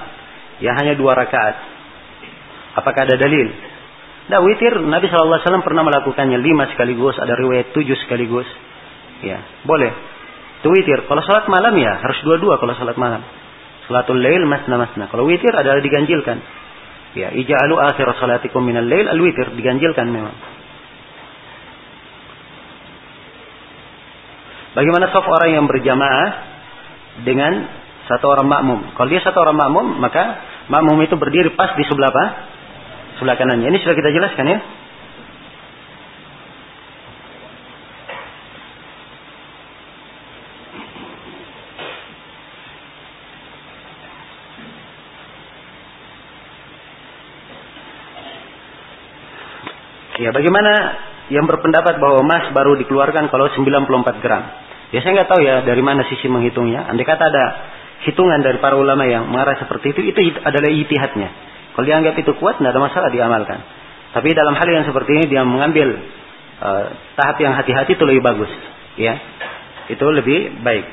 yang 0.59 0.75
hanya 0.75 0.99
dua 0.99 1.15
rakaat. 1.15 1.55
Apakah 2.83 3.07
ada 3.07 3.15
dalil? 3.15 3.47
Nah, 4.27 4.43
witir 4.43 4.75
Nabi 4.75 5.07
SAW 5.07 5.39
pernah 5.63 5.87
melakukannya 5.87 6.35
lima 6.43 6.67
sekaligus, 6.75 7.15
ada 7.15 7.31
riwayat 7.39 7.71
tujuh 7.71 7.95
sekaligus. 8.03 8.47
Ya, 9.23 9.39
boleh. 9.63 9.95
Itu 10.59 10.67
witir. 10.67 11.07
Kalau 11.07 11.23
sholat 11.23 11.47
malam 11.47 11.79
ya 11.79 12.03
harus 12.03 12.19
dua-dua 12.27 12.59
kalau 12.59 12.75
sholat 12.75 12.99
malam. 12.99 13.23
Sholatul 13.87 14.19
lail 14.19 14.43
masna 14.43 14.75
masna. 14.75 15.07
Kalau 15.07 15.23
witir 15.23 15.55
adalah 15.55 15.79
diganjilkan. 15.79 16.43
Ya, 17.15 17.31
ija'alu 17.31 17.75
akhir 17.87 18.19
salatikum 18.19 18.67
minal 18.67 18.83
lail 18.83 19.07
al-witir. 19.07 19.55
Diganjilkan 19.55 20.11
memang. 20.11 20.35
Bagaimana 24.73 25.05
soft 25.13 25.29
orang 25.29 25.53
yang 25.53 25.65
berjamaah 25.69 26.27
dengan 27.21 27.53
satu 28.09 28.25
orang 28.25 28.49
makmum. 28.49 28.79
Kalau 28.97 29.07
dia 29.07 29.21
satu 29.21 29.37
orang 29.45 29.53
makmum, 29.53 29.85
maka 30.01 30.41
makmum 30.67 30.97
itu 31.05 31.13
berdiri 31.13 31.53
pas 31.53 31.77
di 31.77 31.85
sebelah 31.85 32.09
apa? 32.09 32.25
Sebelah 33.21 33.37
kanannya. 33.37 33.69
Ini 33.69 33.79
sudah 33.85 33.95
kita 33.95 34.09
jelaskan 34.09 34.49
ya. 34.49 34.59
Ya, 50.13 50.29
bagaimana 50.31 50.73
yang 51.33 51.43
berpendapat 51.49 51.99
bahwa 51.99 52.23
emas 52.23 52.53
baru 52.55 52.79
dikeluarkan 52.79 53.27
kalau 53.27 53.49
94 53.49 54.23
gram? 54.23 54.62
Ya 54.93 55.01
saya 55.01 55.17
nggak 55.17 55.29
tahu 55.33 55.41
ya 55.41 55.65
dari 55.65 55.81
mana 55.81 56.05
sisi 56.05 56.29
menghitungnya. 56.29 56.85
Andai 56.85 57.01
kata 57.01 57.23
ada 57.25 57.45
hitungan 58.05 58.45
dari 58.45 58.61
para 58.61 58.77
ulama 58.77 59.09
yang 59.09 59.25
mengarah 59.25 59.57
seperti 59.57 59.89
itu, 59.95 60.13
itu 60.13 60.37
adalah 60.45 60.69
itihadnya. 60.69 61.29
Kalau 61.73 61.85
dianggap 61.89 62.13
itu 62.21 62.31
kuat, 62.37 62.61
tidak 62.61 62.77
ada 62.77 62.81
masalah 62.83 63.09
diamalkan. 63.09 63.59
Tapi 64.13 64.29
dalam 64.37 64.53
hal 64.53 64.69
yang 64.69 64.85
seperti 64.85 65.17
ini 65.17 65.25
dia 65.25 65.41
mengambil 65.41 65.97
uh, 66.61 66.85
tahap 67.17 67.41
yang 67.41 67.57
hati-hati 67.57 67.97
itu 67.97 68.05
lebih 68.05 68.21
bagus, 68.21 68.51
ya. 69.01 69.17
Itu 69.89 70.05
lebih 70.13 70.61
baik. 70.61 70.85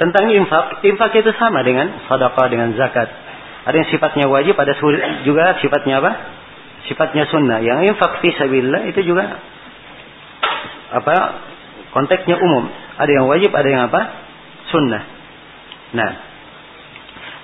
Tentang 0.00 0.32
infak, 0.32 0.80
infak 0.80 1.12
itu 1.12 1.28
sama 1.36 1.60
dengan 1.60 1.92
sedekah 2.08 2.46
dengan 2.48 2.72
zakat. 2.72 3.04
Ada 3.68 3.84
yang 3.84 3.88
sifatnya 3.92 4.24
wajib, 4.32 4.56
ada 4.56 4.72
juga 5.28 5.60
sifatnya 5.60 6.00
apa? 6.00 6.12
Sifatnya 6.88 7.28
sunnah. 7.28 7.60
Yang 7.60 7.92
infak 7.92 8.24
fi 8.24 8.32
itu 8.32 9.00
juga 9.04 9.36
apa? 10.96 11.16
Konteksnya 11.92 12.40
umum. 12.40 12.64
Ada 12.96 13.12
yang 13.12 13.28
wajib, 13.28 13.52
ada 13.52 13.68
yang 13.68 13.82
apa? 13.92 14.00
Sunnah. 14.72 15.04
Nah, 15.92 16.10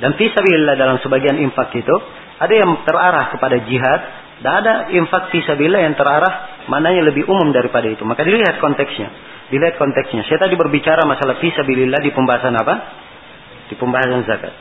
dan 0.01 0.17
fi 0.17 0.33
dalam 0.81 0.97
sebagian 1.05 1.37
infak 1.37 1.77
itu 1.77 1.97
ada 2.41 2.55
yang 2.57 2.73
terarah 2.89 3.37
kepada 3.37 3.61
jihad 3.69 4.01
dan 4.41 4.65
ada 4.65 4.73
infak 4.97 5.29
fi 5.29 5.45
yang 5.45 5.93
terarah 5.93 6.65
mananya 6.73 7.05
lebih 7.05 7.29
umum 7.29 7.53
daripada 7.53 7.85
itu. 7.85 8.01
Maka 8.09 8.25
dilihat 8.25 8.65
konteksnya. 8.65 9.36
Dilihat 9.47 9.79
konteksnya. 9.79 10.27
Saya 10.27 10.43
tadi 10.43 10.59
berbicara 10.59 11.07
masalah 11.07 11.39
fisabilillah 11.39 12.03
di 12.03 12.11
pembahasan 12.11 12.55
apa? 12.59 12.75
Di 13.71 13.75
pembahasan 13.79 14.27
zakat. 14.27 14.55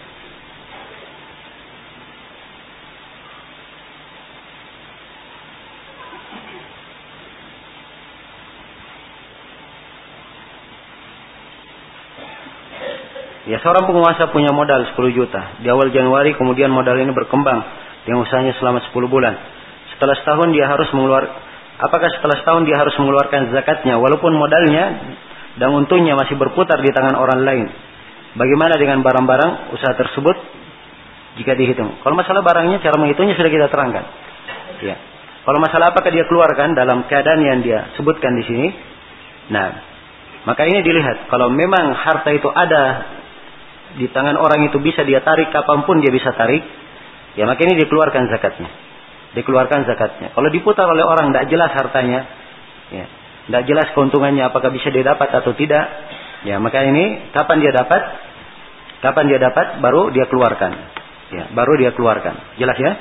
Ya 13.46 13.62
seorang 13.62 13.86
penguasa 13.86 14.34
punya 14.34 14.50
modal 14.50 14.90
10 14.90 14.98
juta. 15.14 15.62
Di 15.62 15.70
awal 15.70 15.94
Januari 15.94 16.34
kemudian 16.34 16.74
modal 16.74 16.98
ini 16.98 17.14
berkembang. 17.14 17.62
Yang 18.06 18.30
usahanya 18.30 18.54
selama 18.58 18.86
10 18.90 19.06
bulan. 19.10 19.34
Setelah 19.94 20.18
setahun 20.18 20.50
dia 20.54 20.66
harus 20.70 20.90
mengeluarkan 20.94 21.45
Apakah 21.76 22.08
setelah 22.08 22.40
setahun 22.40 22.64
dia 22.64 22.80
harus 22.80 22.96
mengeluarkan 22.96 23.52
zakatnya 23.52 24.00
walaupun 24.00 24.32
modalnya 24.32 25.16
dan 25.60 25.76
untungnya 25.76 26.16
masih 26.16 26.40
berputar 26.40 26.80
di 26.80 26.88
tangan 26.96 27.20
orang 27.20 27.44
lain? 27.44 27.68
Bagaimana 28.36 28.80
dengan 28.80 29.04
barang-barang 29.04 29.76
usaha 29.76 29.96
tersebut 29.96 30.36
jika 31.40 31.52
dihitung? 31.56 32.00
Kalau 32.00 32.16
masalah 32.16 32.44
barangnya 32.44 32.80
cara 32.80 32.96
menghitungnya 32.96 33.36
sudah 33.36 33.52
kita 33.52 33.68
terangkan. 33.68 34.06
Ya. 34.84 34.96
Kalau 35.44 35.60
masalah 35.60 35.92
apakah 35.92 36.12
dia 36.12 36.26
keluarkan 36.28 36.76
dalam 36.76 37.06
keadaan 37.12 37.44
yang 37.44 37.60
dia 37.60 37.92
sebutkan 38.00 38.34
di 38.40 38.44
sini. 38.48 38.68
Nah, 39.52 39.68
maka 40.48 40.64
ini 40.64 40.80
dilihat. 40.80 41.28
Kalau 41.28 41.52
memang 41.52 41.92
harta 41.96 42.32
itu 42.32 42.48
ada 42.50 42.84
di 44.00 44.08
tangan 44.12 44.36
orang 44.40 44.68
itu 44.68 44.80
bisa 44.80 45.04
dia 45.04 45.24
tarik 45.24 45.52
kapan 45.52 45.84
pun 45.84 46.00
dia 46.00 46.12
bisa 46.12 46.32
tarik. 46.36 46.64
Ya 47.36 47.44
maka 47.44 47.68
ini 47.68 47.78
dikeluarkan 47.84 48.32
zakatnya. 48.32 48.85
Dikeluarkan 49.36 49.84
zakatnya. 49.84 50.32
Kalau 50.32 50.50
diputar 50.50 50.88
oleh 50.88 51.04
orang 51.04 51.30
tidak 51.36 51.46
jelas 51.52 51.72
hartanya. 51.76 52.20
Ya, 52.90 53.06
tidak 53.52 53.64
jelas 53.68 53.88
keuntungannya 53.92 54.48
apakah 54.48 54.72
bisa 54.72 54.90
dia 54.90 55.04
dapat 55.04 55.30
atau 55.30 55.52
tidak. 55.54 55.86
Ya 56.48 56.58
maka 56.62 56.82
ini 56.88 57.30
kapan 57.36 57.60
dia 57.60 57.76
dapat? 57.76 58.02
Kapan 59.04 59.26
dia 59.28 59.40
dapat? 59.44 59.84
Baru 59.84 60.10
dia 60.10 60.26
keluarkan. 60.32 60.72
Ya, 61.34 61.52
baru 61.52 61.76
dia 61.76 61.92
keluarkan. 61.92 62.58
Jelas 62.58 62.78
ya? 62.80 62.92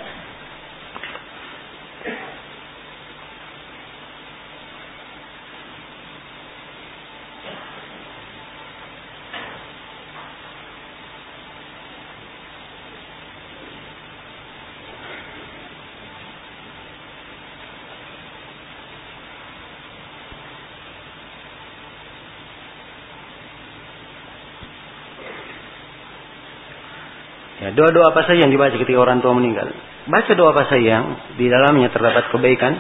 Doa-doa 27.73 28.13
apa 28.13 28.27
saja 28.29 28.45
yang 28.45 28.53
dibaca 28.53 28.77
ketika 28.77 28.99
orang 28.99 29.25
tua 29.25 29.33
meninggal. 29.33 29.71
Baca 30.11 30.33
doa 30.37 30.53
apa 30.53 30.69
saja 30.69 30.85
yang 31.01 31.05
di 31.41 31.49
dalamnya 31.49 31.89
terdapat 31.89 32.29
kebaikan 32.29 32.77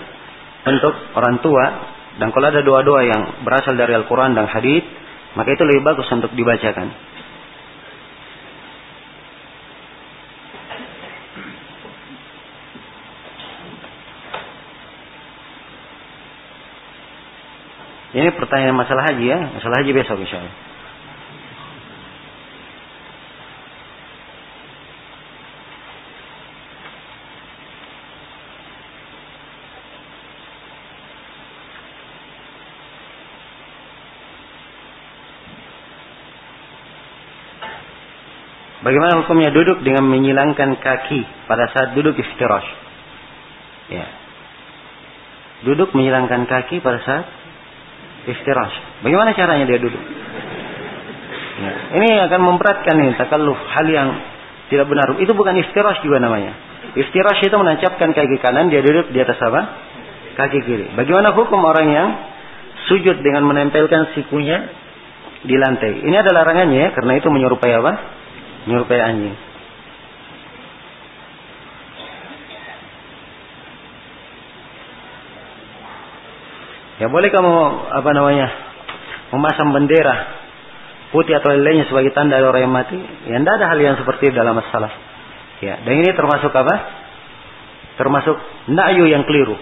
untuk 0.68 0.92
orang 1.16 1.40
tua 1.40 1.64
dan 2.18 2.30
kalau 2.30 2.46
ada 2.52 2.60
doa-doa 2.60 3.00
yang 3.06 3.22
berasal 3.42 3.74
dari 3.74 3.96
Al-Quran 3.96 4.38
dan 4.38 4.46
Hadith, 4.46 4.86
maka 5.34 5.50
itu 5.50 5.62
lebih 5.66 5.82
bagus 5.82 6.06
untuk 6.14 6.30
dibacakan. 6.36 7.14
Ini 18.14 18.30
pertanyaan 18.38 18.78
masalah 18.78 19.10
haji 19.10 19.26
ya, 19.26 19.38
masalah 19.58 19.82
haji 19.82 19.90
besok 19.90 20.22
insya. 20.22 20.38
Bagaimana 38.84 39.24
hukumnya 39.24 39.48
duduk 39.48 39.80
dengan 39.80 40.04
menyilangkan 40.04 40.76
kaki 40.76 41.48
pada 41.48 41.72
saat 41.72 41.96
duduk 41.96 42.20
istirahat? 42.20 42.68
Ya. 43.88 44.04
Duduk 45.64 45.96
menyilangkan 45.96 46.44
kaki 46.44 46.84
pada 46.84 47.00
saat 47.00 47.24
istirahat. 48.28 49.00
Bagaimana 49.00 49.32
caranya 49.32 49.64
dia 49.64 49.80
duduk? 49.80 50.04
Ya. 51.64 51.72
Ini 51.96 52.28
akan 52.28 52.40
memberatkan 52.44 52.94
ini 53.00 53.16
takalluf 53.16 53.56
hal 53.72 53.88
yang 53.88 54.20
tidak 54.68 54.84
benar. 54.84 55.16
Itu 55.16 55.32
bukan 55.32 55.56
istirahat 55.64 56.04
juga 56.04 56.20
namanya. 56.20 56.52
Istirahat 56.92 57.40
itu 57.40 57.56
menancapkan 57.56 58.12
kaki 58.12 58.36
kanan, 58.44 58.68
dia 58.68 58.84
duduk 58.84 59.16
di 59.16 59.18
atas 59.24 59.40
apa? 59.40 59.60
Kaki 60.36 60.60
kiri. 60.60 60.86
Bagaimana 60.92 61.32
hukum 61.32 61.64
orang 61.64 61.88
yang 61.88 62.08
sujud 62.92 63.16
dengan 63.24 63.48
menempelkan 63.48 64.12
sikunya 64.12 64.68
di 65.40 65.56
lantai? 65.56 66.04
Ini 66.04 66.20
adalah 66.20 66.44
larangannya 66.44 66.78
ya, 66.84 66.88
karena 66.92 67.16
itu 67.16 67.32
menyerupai 67.32 67.72
apa? 67.80 68.13
Nyerupai 68.64 69.00
anjing. 69.00 69.36
Ya 77.02 77.10
boleh 77.10 77.26
kamu 77.28 77.54
apa 77.90 78.10
namanya 78.14 78.48
memasang 79.34 79.74
bendera 79.74 80.46
putih 81.10 81.38
atau 81.38 81.50
lainnya 81.54 81.90
sebagai 81.90 82.14
tanda 82.14 82.38
orang 82.38 82.64
yang 82.64 82.74
mati. 82.74 82.98
Ya 83.26 83.38
tidak 83.42 83.54
ada 83.60 83.66
hal 83.74 83.78
yang 83.82 83.96
seperti 83.98 84.30
itu 84.30 84.34
dalam 84.38 84.54
masalah. 84.54 84.94
Ya 85.58 85.82
dan 85.82 85.94
ini 86.00 86.10
termasuk 86.14 86.54
apa? 86.54 86.74
Termasuk 87.98 88.36
na'yu 88.70 89.10
yang 89.10 89.26
keliru. 89.26 89.58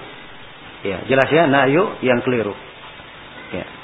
Ya 0.85 1.05
jelas 1.09 1.29
ya 1.33 1.49
na'yu 1.49 2.01
yang 2.05 2.21
keliru. 2.21 2.53
Ya. 3.53 3.82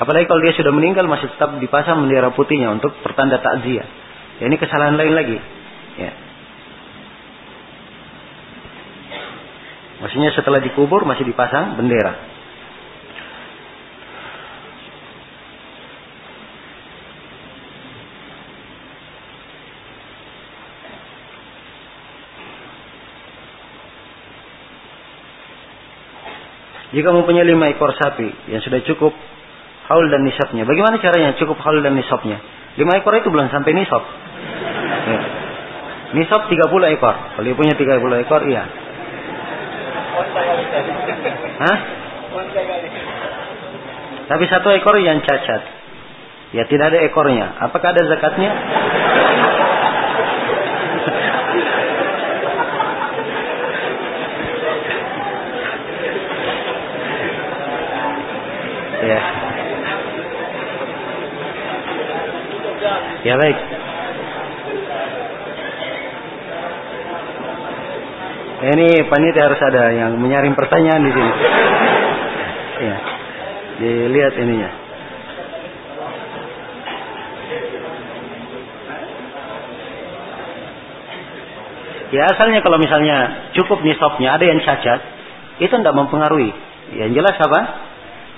Apalagi 0.00 0.24
kalau 0.24 0.40
dia 0.40 0.56
sudah 0.56 0.72
meninggal 0.72 1.04
masih 1.04 1.28
tetap 1.28 1.52
dipasang 1.60 2.08
bendera 2.08 2.32
putihnya 2.32 2.72
untuk 2.72 2.96
pertanda 3.04 3.36
takziah. 3.36 3.84
Ya, 4.40 4.48
ini 4.48 4.56
kesalahan 4.56 4.96
lain 4.96 5.12
lagi. 5.12 5.36
Ya. 6.00 6.12
Maksudnya 10.00 10.32
setelah 10.32 10.64
dikubur 10.64 11.04
masih 11.04 11.28
dipasang 11.28 11.76
bendera. 11.76 12.16
Jika 26.90 27.12
mempunyai 27.12 27.46
lima 27.46 27.68
ekor 27.70 27.94
sapi 27.94 28.50
yang 28.50 28.64
sudah 28.64 28.80
cukup 28.82 29.14
haul 29.90 30.06
dan 30.06 30.22
nisabnya. 30.22 30.62
Bagaimana 30.62 31.02
caranya 31.02 31.34
cukup 31.34 31.58
haul 31.66 31.82
dan 31.82 31.98
nisabnya? 31.98 32.38
Lima 32.78 32.94
ekor 33.02 33.18
itu 33.18 33.26
belum 33.26 33.50
sampai 33.50 33.74
nisab. 33.74 34.02
Ya. 35.10 35.20
Nisab 36.14 36.46
30 36.46 36.94
ekor. 36.94 37.14
Kalau 37.34 37.44
dia 37.44 37.56
punya 37.58 37.74
30 37.74 38.22
ekor, 38.22 38.46
iya. 38.46 38.62
Hah? 41.58 41.78
Tapi 44.30 44.44
satu 44.46 44.70
ekor 44.70 44.94
yang 45.02 45.18
cacat. 45.26 45.62
Ya 46.54 46.66
tidak 46.70 46.94
ada 46.94 46.98
ekornya. 47.02 47.58
Apakah 47.58 47.90
ada 47.90 48.02
zakatnya? 48.06 48.50
ya. 59.10 59.20
Ya 63.20 63.34
baik. 63.36 63.58
Ini 68.60 68.88
panitia 69.08 69.48
harus 69.48 69.60
ada 69.60 69.88
yang 69.92 70.20
menyaring 70.20 70.52
pertanyaan 70.52 71.00
di 71.04 71.12
sini. 71.12 71.32
Ya. 72.80 72.96
Dilihat 73.80 74.34
ininya. 74.36 74.70
Ya 82.10 82.26
asalnya 82.26 82.60
kalau 82.60 82.76
misalnya 82.76 83.48
cukup 83.56 83.80
nisabnya 83.80 84.36
ada 84.36 84.44
yang 84.44 84.60
cacat, 84.60 85.00
itu 85.60 85.72
tidak 85.72 85.96
mempengaruhi. 85.96 86.52
Yang 87.00 87.22
jelas 87.22 87.36
apa? 87.40 87.60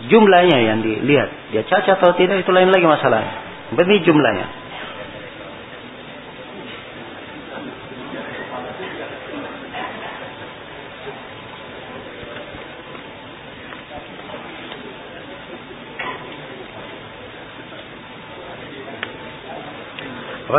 Jumlahnya 0.07 0.59
yang 0.59 0.79
dilihat. 0.87 1.31
Dia 1.51 1.63
cacat 1.67 1.99
atau 1.99 2.15
tidak 2.15 2.43
itu 2.47 2.51
lain 2.51 2.71
lagi 2.71 2.87
masalahnya. 2.87 3.35
Berarti 3.75 4.07
jumlahnya. 4.07 4.62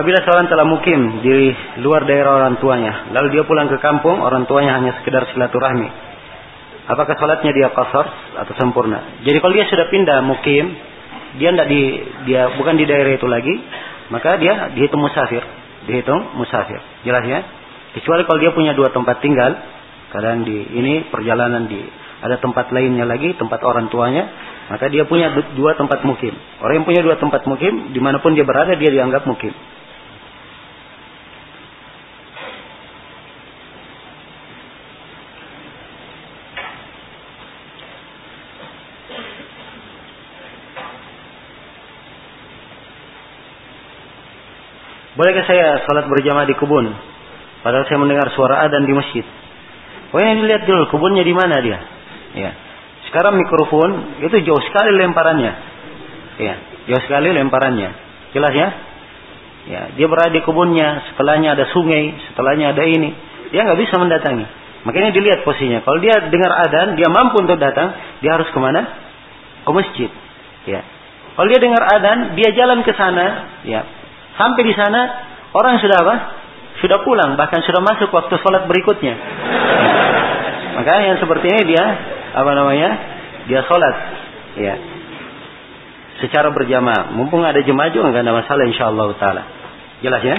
Apabila 0.03 0.19
seorang 0.19 0.51
telah 0.51 0.67
mukim 0.67 1.23
di 1.23 1.55
luar 1.79 2.03
daerah 2.03 2.35
orang 2.35 2.59
tuanya, 2.59 3.07
lalu 3.15 3.39
dia 3.39 3.47
pulang 3.47 3.71
ke 3.71 3.79
kampung, 3.79 4.19
orang 4.19 4.43
tuanya 4.43 4.75
hanya 4.75 4.99
sekedar 4.99 5.31
silaturahmi. 5.31 5.87
Apakah 6.91 7.15
sholatnya 7.15 7.55
dia 7.55 7.71
kosor 7.71 8.03
atau 8.35 8.53
sempurna? 8.59 9.23
Jadi 9.23 9.39
kalau 9.39 9.55
dia 9.55 9.63
sudah 9.63 9.87
pindah 9.87 10.19
mukim, 10.27 10.75
dia 11.39 11.55
tidak 11.55 11.71
di 11.71 12.03
dia 12.27 12.51
bukan 12.51 12.75
di 12.75 12.83
daerah 12.83 13.15
itu 13.15 13.23
lagi, 13.31 13.55
maka 14.11 14.35
dia 14.43 14.75
dihitung 14.75 14.99
musafir, 14.99 15.39
dihitung 15.87 16.35
musafir. 16.35 16.83
Jelas 17.07 17.23
ya? 17.23 17.39
Kecuali 17.95 18.27
kalau 18.27 18.43
dia 18.43 18.51
punya 18.51 18.75
dua 18.75 18.91
tempat 18.91 19.23
tinggal, 19.23 19.55
kadang 20.11 20.43
di 20.43 20.67
ini 20.83 21.07
perjalanan 21.15 21.63
di 21.71 21.79
ada 22.19 22.43
tempat 22.43 22.75
lainnya 22.75 23.07
lagi, 23.07 23.39
tempat 23.39 23.63
orang 23.63 23.87
tuanya, 23.87 24.27
maka 24.67 24.91
dia 24.91 25.07
punya 25.07 25.31
dua 25.55 25.79
tempat 25.79 26.03
mukim. 26.03 26.35
Orang 26.59 26.83
yang 26.83 26.87
punya 26.91 27.07
dua 27.07 27.15
tempat 27.15 27.47
mukim, 27.47 27.95
di 27.95 28.03
mana 28.03 28.19
pun 28.19 28.35
dia 28.35 28.43
berada, 28.43 28.75
dia 28.75 28.91
dianggap 28.91 29.23
mukim. 29.23 29.55
Bolehkah 45.23 45.47
saya 45.47 45.79
sholat 45.87 46.11
berjamaah 46.11 46.43
di 46.43 46.51
kebun? 46.59 46.83
Padahal 47.63 47.87
saya 47.87 47.95
mendengar 47.95 48.27
suara 48.35 48.59
adan 48.67 48.83
di 48.83 48.91
masjid. 48.91 49.23
Oh 50.11 50.19
ini 50.19 50.43
lihat 50.43 50.67
dulu 50.67 50.91
kebunnya 50.91 51.23
di 51.23 51.31
mana 51.31 51.63
dia. 51.63 51.79
Ya. 52.35 52.51
Sekarang 53.07 53.39
mikrofon 53.39 54.19
itu 54.19 54.35
jauh 54.43 54.59
sekali 54.67 54.91
lemparannya. 54.99 55.51
Ya, 56.43 56.59
jauh 56.91 57.01
sekali 57.07 57.31
lemparannya. 57.31 57.89
Jelas 58.35 58.51
ya? 58.51 58.67
Ya, 59.63 59.81
dia 59.95 60.11
berada 60.11 60.27
di 60.27 60.43
kebunnya, 60.43 61.07
setelahnya 61.07 61.55
ada 61.55 61.71
sungai, 61.71 62.19
setelahnya 62.27 62.75
ada 62.75 62.83
ini. 62.83 63.15
Dia 63.55 63.63
nggak 63.63 63.79
bisa 63.79 63.95
mendatangi. 63.95 64.43
Makanya 64.83 65.15
dilihat 65.15 65.47
posisinya. 65.47 65.87
Kalau 65.87 66.03
dia 66.03 66.19
dengar 66.19 66.51
adan, 66.67 66.99
dia 66.99 67.07
mampu 67.07 67.39
untuk 67.39 67.63
datang, 67.63 67.95
dia 68.19 68.35
harus 68.35 68.51
ke 68.51 68.59
mana? 68.59 68.91
Ke 69.63 69.71
masjid. 69.71 70.11
Ya. 70.67 70.83
Kalau 71.39 71.47
dia 71.47 71.63
dengar 71.63 71.79
adan, 71.95 72.35
dia 72.35 72.51
jalan 72.59 72.83
ke 72.83 72.91
sana, 72.91 73.55
ya. 73.63 74.02
Sampai 74.33 74.61
di 74.65 74.73
sana, 74.73 75.01
orang 75.53 75.77
sudah 75.77 75.97
apa? 76.01 76.15
Sudah 76.81 77.05
pulang, 77.05 77.37
bahkan 77.37 77.61
sudah 77.63 77.79
masuk 77.79 78.09
waktu 78.09 78.33
sholat 78.41 78.65
berikutnya. 78.65 79.13
Maka 80.73 81.05
yang 81.05 81.17
seperti 81.21 81.47
ini 81.53 81.61
dia 81.75 81.85
apa 82.33 82.51
namanya? 82.57 82.89
Dia 83.45 83.61
sholat, 83.69 83.95
ya. 84.57 84.75
Secara 86.23 86.49
berjamaah. 86.55 87.13
Mumpung 87.13 87.43
ada 87.45 87.61
jemaah 87.61 87.91
juga 87.93 88.09
nggak 88.09 88.23
ada 88.25 88.33
masalah 88.33 88.63
insyaallah 88.65 89.07
taala. 89.21 89.43
Jelas 90.01 90.23
ya? 90.23 90.37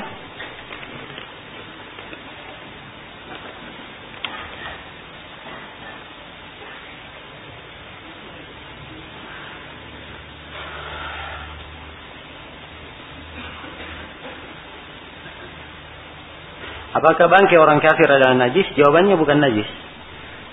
Apakah 17.04 17.28
bangkai 17.28 17.60
orang 17.60 17.84
kafir 17.84 18.08
adalah 18.08 18.32
najis? 18.32 18.64
Jawabannya 18.80 19.20
bukan 19.20 19.36
najis. 19.36 19.68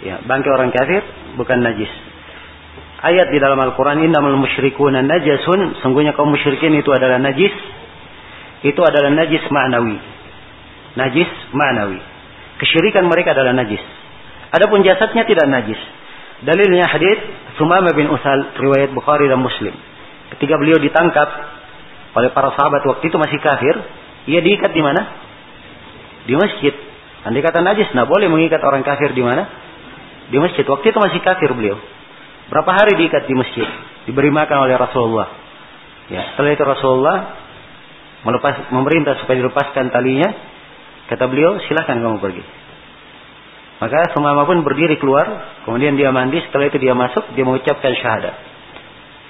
Ya, 0.04 0.20
bangkai 0.20 0.52
orang 0.52 0.76
kafir 0.76 1.00
bukan 1.40 1.64
najis. 1.64 1.88
Ayat 3.08 3.32
di 3.32 3.40
dalam 3.40 3.56
Al-Quran, 3.56 4.04
Innamal 4.04 4.36
musyrikuna 4.36 5.00
najasun. 5.00 5.80
Sungguhnya 5.80 6.12
kaum 6.12 6.28
musyrikin 6.28 6.76
itu 6.76 6.92
adalah 6.92 7.24
najis. 7.24 7.56
Itu 8.68 8.84
adalah 8.84 9.16
najis 9.16 9.48
ma'nawi. 9.48 9.96
Najis 11.00 11.32
ma'nawi. 11.56 12.04
Kesyirikan 12.60 13.08
mereka 13.08 13.32
adalah 13.32 13.56
najis. 13.56 13.80
Adapun 14.52 14.84
jasadnya 14.84 15.24
tidak 15.24 15.48
najis. 15.48 15.80
Dalilnya 16.44 16.84
hadis 16.92 17.16
Sumama 17.56 17.96
bin 17.96 18.12
Usal, 18.12 18.60
riwayat 18.60 18.92
Bukhari 18.92 19.32
dan 19.32 19.40
Muslim. 19.40 19.72
Ketika 20.36 20.60
beliau 20.60 20.84
ditangkap 20.84 21.32
oleh 22.12 22.28
para 22.36 22.52
sahabat 22.60 22.84
waktu 22.84 23.08
itu 23.08 23.16
masih 23.16 23.40
kafir, 23.40 23.76
ia 24.28 24.44
diikat 24.44 24.76
di 24.76 24.84
mana? 24.84 25.31
Di 26.26 26.34
masjid. 26.38 26.74
Andai 27.22 27.42
kata 27.46 27.62
najis, 27.62 27.94
nah 27.94 28.10
boleh 28.10 28.30
mengikat 28.30 28.62
orang 28.66 28.82
kafir 28.82 29.14
di 29.14 29.22
mana? 29.22 29.46
Di 30.30 30.38
masjid. 30.42 30.66
Waktu 30.66 30.90
itu 30.90 31.00
masih 31.00 31.22
kafir 31.22 31.54
beliau. 31.54 31.78
Berapa 32.50 32.72
hari 32.74 32.98
diikat 32.98 33.30
di 33.30 33.36
masjid? 33.38 33.68
Diberi 34.10 34.34
makan 34.34 34.68
oleh 34.68 34.76
Rasulullah. 34.76 35.30
Ya, 36.10 36.34
setelah 36.34 36.52
itu 36.52 36.64
Rasulullah 36.66 37.18
melepas, 38.28 38.68
memerintah 38.74 39.22
supaya 39.22 39.40
dilepaskan 39.40 39.94
talinya. 39.94 40.30
Kata 41.08 41.28
beliau, 41.30 41.62
silahkan 41.68 42.00
kamu 42.00 42.18
pergi. 42.20 42.44
Maka 43.82 44.14
semua 44.14 44.46
pun 44.46 44.62
berdiri 44.62 45.02
keluar, 45.02 45.26
kemudian 45.66 45.98
dia 45.98 46.14
mandi, 46.14 46.38
setelah 46.46 46.70
itu 46.70 46.78
dia 46.78 46.94
masuk, 46.94 47.34
dia 47.34 47.42
mengucapkan 47.42 47.92
syahadat. 47.98 48.36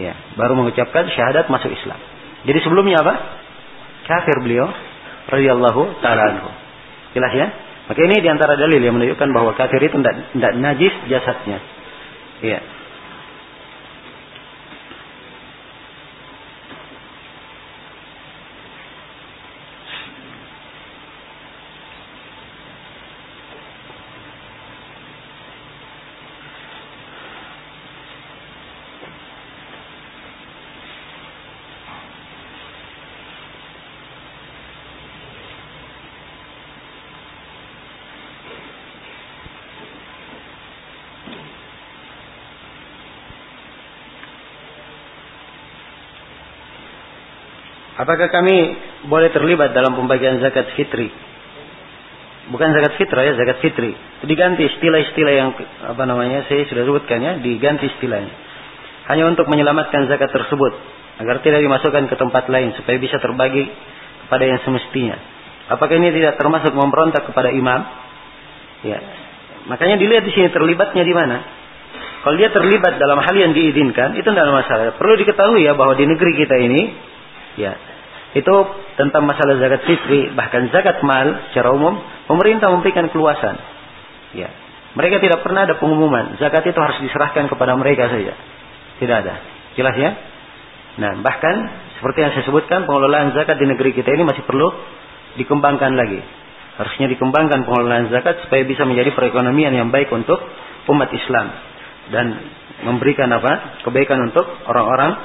Ya, 0.02 0.14
baru 0.36 0.60
mengucapkan 0.60 1.08
syahadat 1.08 1.48
masuk 1.48 1.72
Islam. 1.72 2.00
Jadi 2.44 2.60
sebelumnya 2.66 3.00
apa? 3.00 3.14
Kafir 4.10 4.44
beliau 4.44 4.68
radhiyallahu 5.30 6.04
taala 6.04 6.24
anhu. 6.36 6.50
Jelas 7.12 7.34
ya? 7.36 7.48
Maka 7.92 8.00
ini 8.08 8.24
di 8.24 8.30
antara 8.32 8.56
dalil 8.56 8.80
yang 8.80 8.96
menunjukkan 8.96 9.30
bahwa 9.36 9.52
kafir 9.58 9.84
itu 9.84 10.00
tidak 10.00 10.54
najis 10.56 10.94
jasadnya. 11.12 11.60
Iya. 12.40 12.60
Apakah 48.02 48.34
kami 48.34 48.58
boleh 49.06 49.30
terlibat 49.30 49.78
dalam 49.78 49.94
pembagian 49.94 50.42
zakat 50.42 50.74
fitri? 50.74 51.14
Bukan 52.50 52.74
zakat 52.74 52.98
fitrah 52.98 53.30
ya, 53.30 53.38
zakat 53.38 53.62
fitri. 53.62 53.94
Diganti 54.26 54.66
istilah-istilah 54.66 55.34
yang 55.38 55.54
apa 55.86 56.04
namanya 56.10 56.50
saya 56.50 56.66
sudah 56.66 56.82
sebutkan 56.82 57.22
ya, 57.22 57.38
diganti 57.38 57.94
istilahnya. 57.94 58.34
Hanya 59.06 59.30
untuk 59.30 59.46
menyelamatkan 59.46 60.10
zakat 60.10 60.34
tersebut 60.34 60.74
agar 61.22 61.46
tidak 61.46 61.62
dimasukkan 61.62 62.10
ke 62.10 62.16
tempat 62.18 62.50
lain 62.50 62.74
supaya 62.74 62.98
bisa 62.98 63.22
terbagi 63.22 63.70
kepada 64.26 64.50
yang 64.50 64.60
semestinya. 64.66 65.22
Apakah 65.70 65.94
ini 66.02 66.10
tidak 66.10 66.42
termasuk 66.42 66.74
memberontak 66.74 67.22
kepada 67.30 67.54
imam? 67.54 67.86
Ya. 68.82 68.98
Makanya 69.70 70.02
dilihat 70.02 70.26
di 70.26 70.34
sini 70.34 70.50
terlibatnya 70.50 71.06
di 71.06 71.14
mana. 71.14 71.38
Kalau 72.26 72.34
dia 72.34 72.50
terlibat 72.50 72.98
dalam 72.98 73.22
hal 73.22 73.36
yang 73.38 73.54
diizinkan, 73.54 74.18
itu 74.18 74.26
tidak 74.26 74.42
ada 74.50 74.54
masalah. 74.58 74.84
Perlu 74.98 75.22
diketahui 75.22 75.62
ya 75.62 75.78
bahwa 75.78 75.94
di 75.94 76.06
negeri 76.10 76.34
kita 76.38 76.58
ini, 76.58 76.82
ya 77.62 77.91
itu 78.32 78.56
tentang 78.96 79.28
masalah 79.28 79.60
zakat 79.60 79.84
fitri, 79.84 80.32
bahkan 80.32 80.72
zakat 80.72 81.04
mal 81.04 81.52
secara 81.52 81.76
umum, 81.76 82.00
pemerintah 82.32 82.72
memberikan 82.72 83.12
keluasan. 83.12 83.60
Ya. 84.32 84.48
Mereka 84.96 85.20
tidak 85.24 85.44
pernah 85.44 85.68
ada 85.68 85.76
pengumuman, 85.80 86.40
zakat 86.40 86.64
itu 86.68 86.80
harus 86.80 87.00
diserahkan 87.04 87.52
kepada 87.52 87.76
mereka 87.76 88.08
saja. 88.08 88.36
Tidak 89.00 89.16
ada. 89.24 89.36
Jelas 89.76 89.96
ya? 90.00 90.12
Nah, 91.00 91.20
bahkan 91.24 91.56
seperti 92.00 92.24
yang 92.24 92.32
saya 92.36 92.44
sebutkan, 92.48 92.88
pengelolaan 92.88 93.36
zakat 93.36 93.60
di 93.60 93.68
negeri 93.68 93.96
kita 93.96 94.12
ini 94.12 94.24
masih 94.24 94.44
perlu 94.44 94.68
dikembangkan 95.40 95.96
lagi. 95.96 96.20
Harusnya 96.80 97.12
dikembangkan 97.12 97.68
pengelolaan 97.68 98.12
zakat 98.12 98.48
supaya 98.48 98.64
bisa 98.64 98.88
menjadi 98.88 99.12
perekonomian 99.12 99.76
yang 99.76 99.92
baik 99.92 100.08
untuk 100.12 100.40
umat 100.88 101.12
Islam 101.12 101.52
dan 102.12 102.26
memberikan 102.88 103.28
apa? 103.32 103.84
kebaikan 103.84 104.32
untuk 104.32 104.48
orang-orang 104.68 105.20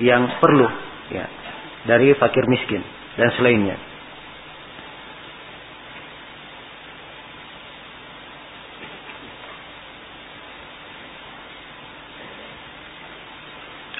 yang 0.00 0.40
perlu 0.40 0.68
ya 1.08 1.35
dari 1.86 2.12
fakir 2.18 2.44
miskin 2.50 2.82
dan 3.16 3.30
selainnya. 3.38 3.78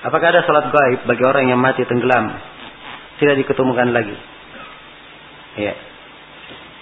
Apakah 0.07 0.31
ada 0.31 0.47
salat 0.47 0.71
gaib 0.71 1.01
bagi 1.11 1.25
orang 1.27 1.51
yang 1.51 1.59
mati 1.59 1.83
tenggelam 1.83 2.31
tidak 3.19 3.43
diketemukan 3.43 3.91
lagi? 3.91 4.15
Ya. 5.59 5.75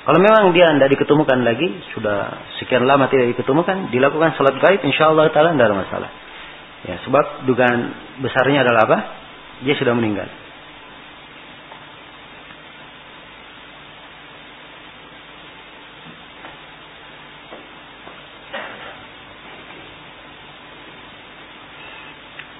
Kalau 0.05 0.21
memang 0.21 0.53
dia 0.53 0.69
tidak 0.77 0.93
diketemukan 0.93 1.41
lagi, 1.41 1.73
sudah 1.97 2.45
sekian 2.61 2.85
lama 2.85 3.09
tidak 3.09 3.33
diketemukan, 3.33 3.89
dilakukan 3.89 4.37
salat 4.37 4.61
gaib, 4.61 4.85
insya 4.85 5.09
Allah 5.09 5.33
taala 5.33 5.57
tidak 5.57 5.73
ada 5.73 5.79
masalah. 5.89 6.11
Ya, 6.85 7.01
sebab 7.09 7.49
dugaan 7.49 7.97
besarnya 8.21 8.61
adalah 8.61 8.85
apa? 8.85 8.99
Dia 9.65 9.73
sudah 9.81 9.97
meninggal. 9.97 10.29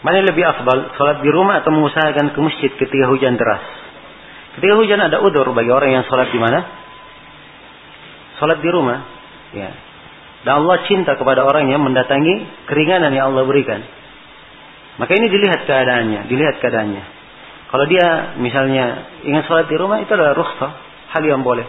Mana 0.05 0.21
yang 0.21 0.29
lebih 0.29 0.45
afdal? 0.45 0.93
Salat 1.01 1.25
di 1.25 1.33
rumah 1.33 1.65
atau 1.65 1.73
mengusahakan 1.73 2.37
ke 2.37 2.39
masjid 2.45 2.71
ketika 2.77 3.09
hujan 3.09 3.41
deras? 3.41 3.65
Ketika 4.61 4.77
hujan 4.77 5.01
ada 5.01 5.25
udur 5.25 5.49
bagi 5.57 5.73
orang 5.73 5.97
yang 5.97 6.05
salat 6.13 6.29
di 6.29 6.37
mana? 6.37 6.61
Salat 8.37 8.61
di 8.61 8.69
rumah. 8.69 9.01
Ya. 9.57 9.73
Dan 10.45 10.61
Allah 10.61 10.85
cinta 10.85 11.17
kepada 11.17 11.49
orang 11.49 11.73
yang 11.73 11.81
mendatangi 11.81 12.69
keringanan 12.69 13.17
yang 13.17 13.33
Allah 13.33 13.49
berikan. 13.49 13.81
Maka 15.01 15.17
ini 15.17 15.33
dilihat 15.33 15.65
keadaannya, 15.65 16.29
dilihat 16.29 16.61
keadaannya. 16.61 17.05
Kalau 17.73 17.89
dia 17.89 18.37
misalnya 18.39 19.09
ingin 19.25 19.43
sholat 19.49 19.73
di 19.73 19.75
rumah 19.81 20.05
itu 20.05 20.13
adalah 20.13 20.37
rukhsah, 20.37 20.73
hal 21.17 21.25
yang 21.25 21.41
boleh. 21.41 21.65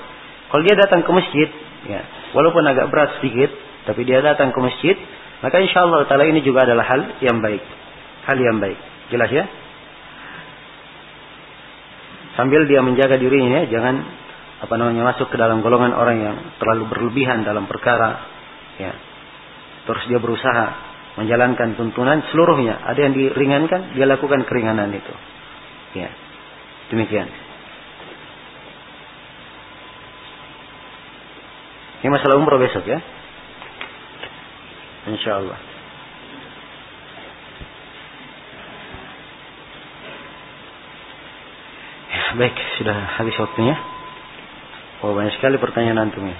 Kalau 0.51 0.61
dia 0.61 0.75
datang 0.75 1.07
ke 1.07 1.11
masjid, 1.15 1.49
ya, 1.87 2.03
walaupun 2.35 2.67
agak 2.67 2.91
berat 2.91 3.15
sedikit, 3.17 3.49
tapi 3.87 4.03
dia 4.03 4.19
datang 4.19 4.51
ke 4.51 4.59
masjid, 4.59 4.99
maka 5.39 5.55
insya 5.63 5.87
Allah 5.87 6.03
taala 6.05 6.27
ini 6.27 6.43
juga 6.43 6.67
adalah 6.67 6.83
hal 6.83 7.01
yang 7.23 7.39
baik 7.41 7.63
hal 8.25 8.37
yang 8.37 8.57
baik. 8.61 8.77
Jelas 9.13 9.29
ya? 9.29 9.45
Sambil 12.35 12.67
dia 12.67 12.83
menjaga 12.83 13.15
dirinya, 13.15 13.63
jangan 13.71 13.95
apa 14.59 14.73
namanya 14.75 15.15
masuk 15.15 15.31
ke 15.31 15.37
dalam 15.39 15.63
golongan 15.63 15.95
orang 15.95 16.17
yang 16.19 16.35
terlalu 16.59 16.91
berlebihan 16.91 17.47
dalam 17.47 17.69
perkara. 17.69 18.27
Ya. 18.75 18.91
Terus 19.85 20.03
dia 20.11 20.19
berusaha 20.19 20.65
menjalankan 21.15 21.79
tuntunan 21.79 22.25
seluruhnya. 22.33 22.83
Ada 22.83 22.99
yang 23.07 23.13
diringankan, 23.15 23.95
dia 23.95 24.05
lakukan 24.09 24.43
keringanan 24.43 24.91
itu. 24.91 25.13
Ya. 25.95 26.11
Demikian. 26.91 27.45
Ini 32.03 32.13
masalah 32.13 32.37
umroh 32.37 32.61
besok 32.61 32.85
ya. 32.85 32.99
Insya 35.09 35.41
Allah. 35.41 35.57
Ya, 42.13 42.24
baik, 42.35 42.55
sudah 42.79 43.17
habis 43.19 43.35
waktunya. 43.39 43.75
Oh, 45.03 45.11
banyak 45.11 45.35
sekali 45.35 45.59
pertanyaan 45.59 46.07
antum 46.07 46.23
ya. 46.23 46.37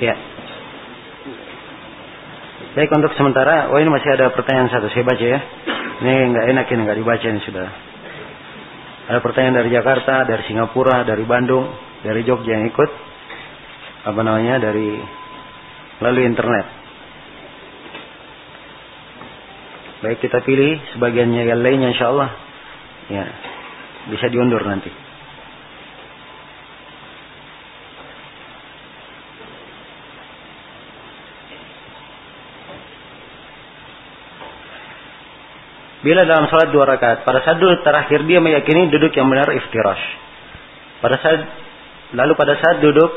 Ya. 0.00 0.14
Baik 2.72 2.88
untuk 2.96 3.12
sementara, 3.20 3.68
oh 3.68 3.76
ini 3.76 3.92
masih 3.92 4.16
ada 4.16 4.32
pertanyaan 4.32 4.72
satu 4.72 4.88
saya 4.88 5.04
baca 5.04 5.20
ya. 5.20 5.40
Ini 6.00 6.12
nggak 6.32 6.46
enak 6.56 6.66
ini 6.72 6.80
nggak 6.88 6.98
dibaca 7.04 7.26
ini 7.28 7.40
sudah. 7.44 7.68
Ada 9.12 9.20
pertanyaan 9.20 9.60
dari 9.60 9.70
Jakarta, 9.74 10.24
dari 10.24 10.42
Singapura, 10.48 11.04
dari 11.04 11.26
Bandung, 11.28 11.68
dari 12.00 12.24
Jogja 12.24 12.56
yang 12.56 12.64
ikut. 12.72 12.90
Apa 14.08 14.20
namanya 14.24 14.56
dari 14.56 14.96
melalui 16.00 16.24
internet. 16.24 16.79
Baik 20.00 20.24
kita 20.24 20.40
pilih 20.40 20.80
sebagiannya 20.96 21.44
yang 21.44 21.60
lainnya 21.60 21.92
insya 21.92 22.08
Allah. 22.08 22.30
Ya, 23.12 23.24
bisa 24.08 24.32
diundur 24.32 24.64
nanti. 24.64 24.88
Bila 36.00 36.24
dalam 36.24 36.48
salat 36.48 36.72
dua 36.72 36.88
rakaat, 36.88 37.28
pada 37.28 37.44
saat 37.44 37.60
duduk 37.60 37.84
terakhir 37.84 38.24
dia 38.24 38.40
meyakini 38.40 38.88
duduk 38.88 39.12
yang 39.12 39.28
benar 39.28 39.52
iftirash. 39.52 40.04
Pada 41.04 41.20
saat 41.20 41.40
lalu 42.16 42.32
pada 42.40 42.56
saat 42.56 42.80
duduk 42.80 43.12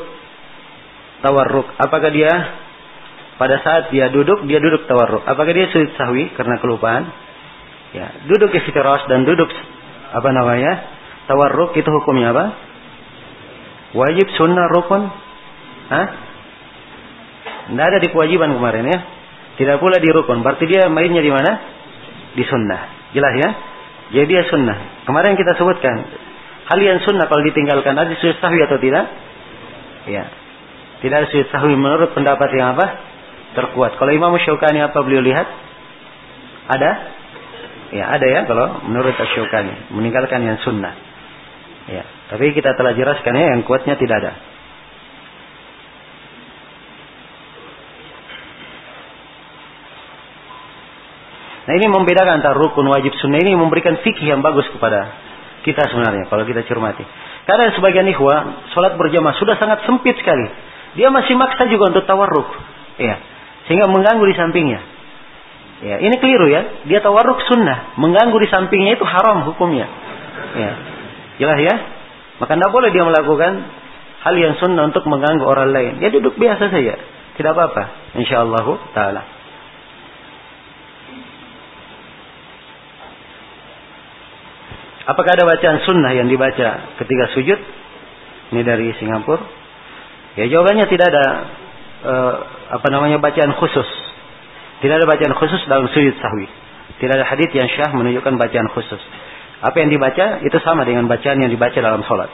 tawarruk, 1.24 1.64
apakah 1.80 2.12
dia 2.12 2.28
pada 3.36 3.58
saat 3.62 3.90
dia 3.90 4.10
duduk 4.10 4.46
dia 4.46 4.62
duduk 4.62 4.86
tawarruk? 4.86 5.26
Apakah 5.26 5.52
dia 5.52 5.70
sujud 5.70 5.94
sahwi 5.98 6.30
karena 6.38 6.58
kelupaan? 6.62 7.04
Ya, 7.94 8.10
duduk 8.26 8.50
iftirash 8.50 9.06
dan 9.06 9.22
duduk 9.26 9.50
apa 10.14 10.28
namanya? 10.30 10.72
Tawarruk 11.30 11.74
itu 11.78 11.88
hukumnya 11.88 12.34
apa? 12.34 12.44
Wajib 13.94 14.26
sunnah 14.34 14.66
rukun? 14.70 15.02
Hah? 15.88 16.08
Tidak 17.70 17.84
ada 17.84 17.98
di 18.02 18.08
kewajiban 18.10 18.50
kemarin 18.52 18.84
ya. 18.90 18.98
Tidak 19.54 19.78
pula 19.78 20.02
di 20.02 20.10
rukun. 20.10 20.42
Berarti 20.42 20.66
dia 20.66 20.90
mainnya 20.90 21.22
di 21.22 21.30
mana? 21.30 21.74
di 22.34 22.44
sunnah. 22.44 23.14
Jelas 23.14 23.34
ya? 23.38 23.50
Jadi 24.20 24.26
dia 24.26 24.42
sunnah. 24.50 25.06
Kemarin 25.06 25.38
kita 25.38 25.54
sebutkan. 25.56 25.96
Hal 26.68 26.78
yang 26.82 26.98
sunnah 27.06 27.30
kalau 27.30 27.42
ditinggalkan 27.46 27.94
ada 27.94 28.10
sujud 28.18 28.36
sahwi 28.42 28.60
atau 28.66 28.78
tidak? 28.82 29.06
Ya. 30.10 30.28
Tidak 31.00 31.14
ada 31.14 31.26
sujud 31.30 31.48
sahwi 31.54 31.78
menurut 31.78 32.12
pendapat 32.12 32.50
yang 32.52 32.74
apa? 32.76 32.86
Terkuat. 33.54 33.96
Kalau 33.96 34.10
Imam 34.10 34.34
Syaukani 34.38 34.82
apa 34.82 34.98
beliau 35.06 35.22
lihat? 35.22 35.46
Ada? 36.68 36.90
Ya 37.94 38.10
ada 38.10 38.26
ya 38.26 38.40
kalau 38.50 38.82
menurut 38.90 39.14
Syaukani. 39.14 39.94
Meninggalkan 39.94 40.42
yang 40.42 40.58
sunnah. 40.66 40.94
Ya. 41.86 42.02
Tapi 42.34 42.50
kita 42.50 42.74
telah 42.74 42.96
jelaskan 42.98 43.32
ya 43.38 43.46
yang 43.54 43.62
kuatnya 43.62 43.94
tidak 43.94 44.16
ada. 44.20 44.32
Nah 51.64 51.72
ini 51.80 51.86
membedakan 51.88 52.44
antara 52.44 52.56
rukun 52.60 52.84
wajib 52.92 53.16
sunnah 53.24 53.40
ini 53.40 53.56
memberikan 53.56 53.96
fikih 54.04 54.28
yang 54.36 54.44
bagus 54.44 54.68
kepada 54.68 55.16
kita 55.64 55.88
sebenarnya 55.88 56.28
kalau 56.28 56.44
kita 56.44 56.60
cermati. 56.68 57.04
Karena 57.48 57.72
sebagian 57.72 58.04
ikhwah 58.12 58.68
sholat 58.76 59.00
berjamaah 59.00 59.36
sudah 59.40 59.56
sangat 59.56 59.84
sempit 59.88 60.16
sekali. 60.20 60.44
Dia 60.96 61.08
masih 61.08 61.36
maksa 61.40 61.64
juga 61.68 61.92
untuk 61.92 62.04
tawarruk. 62.04 62.48
Ya. 63.00 63.16
Sehingga 63.64 63.88
mengganggu 63.88 64.24
di 64.28 64.36
sampingnya. 64.36 64.80
Ya, 65.84 65.96
ini 66.00 66.16
keliru 66.16 66.48
ya. 66.48 66.84
Dia 66.88 67.00
tawarruk 67.04 67.44
sunnah. 67.48 67.96
Mengganggu 68.00 68.36
di 68.40 68.48
sampingnya 68.48 68.96
itu 68.96 69.04
haram 69.04 69.44
hukumnya. 69.48 69.88
Ya. 70.54 70.72
Jelas 71.40 71.58
ya? 71.60 71.74
Maka 72.38 72.56
tidak 72.56 72.72
boleh 72.72 72.90
dia 72.94 73.04
melakukan 73.04 73.52
hal 74.24 74.34
yang 74.36 74.54
sunnah 74.56 74.88
untuk 74.88 75.04
mengganggu 75.04 75.44
orang 75.44 75.70
lain. 75.72 75.92
Dia 76.00 76.08
duduk 76.12 76.36
biasa 76.40 76.72
saja. 76.72 76.94
Tidak 77.34 77.50
apa-apa. 77.50 78.14
InsyaAllah 78.16 78.66
ta'ala. 78.94 79.22
Apakah 85.04 85.36
ada 85.36 85.44
bacaan 85.44 85.84
sunnah 85.84 86.16
yang 86.16 86.32
dibaca 86.32 86.96
ketika 86.96 87.24
sujud? 87.36 87.60
Ini 88.56 88.60
dari 88.64 88.88
Singapura. 88.96 89.44
Ya 90.34 90.48
jawabannya 90.48 90.86
tidak 90.88 91.06
ada 91.12 91.26
uh, 92.02 92.34
apa 92.74 92.86
namanya 92.90 93.22
bacaan 93.22 93.54
khusus. 93.54 93.86
Tidak 94.82 94.94
ada 94.98 95.06
bacaan 95.06 95.34
khusus 95.38 95.62
dalam 95.70 95.86
sujud 95.94 96.18
sahwi. 96.18 96.50
Tidak 96.98 97.14
ada 97.14 97.26
hadis 97.26 97.50
yang 97.54 97.70
syah 97.70 97.94
menunjukkan 97.94 98.34
bacaan 98.34 98.68
khusus. 98.74 98.98
Apa 99.62 99.80
yang 99.80 99.94
dibaca 99.94 100.42
itu 100.42 100.58
sama 100.60 100.82
dengan 100.82 101.06
bacaan 101.06 101.38
yang 101.38 101.48
dibaca 101.48 101.78
dalam 101.78 102.02
sholat. 102.04 102.28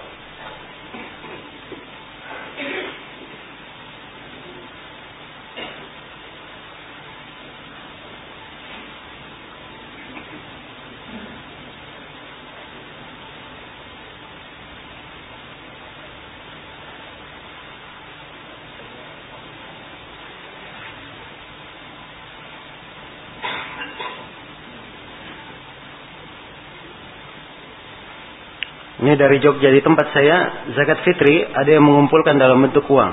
Ini 29.01 29.17
dari 29.17 29.41
Jogja 29.41 29.73
di 29.73 29.81
tempat 29.81 30.13
saya 30.13 30.69
zakat 30.77 31.01
fitri 31.09 31.41
ada 31.41 31.69
yang 31.73 31.89
mengumpulkan 31.89 32.37
dalam 32.37 32.61
bentuk 32.61 32.85
uang. 32.85 33.13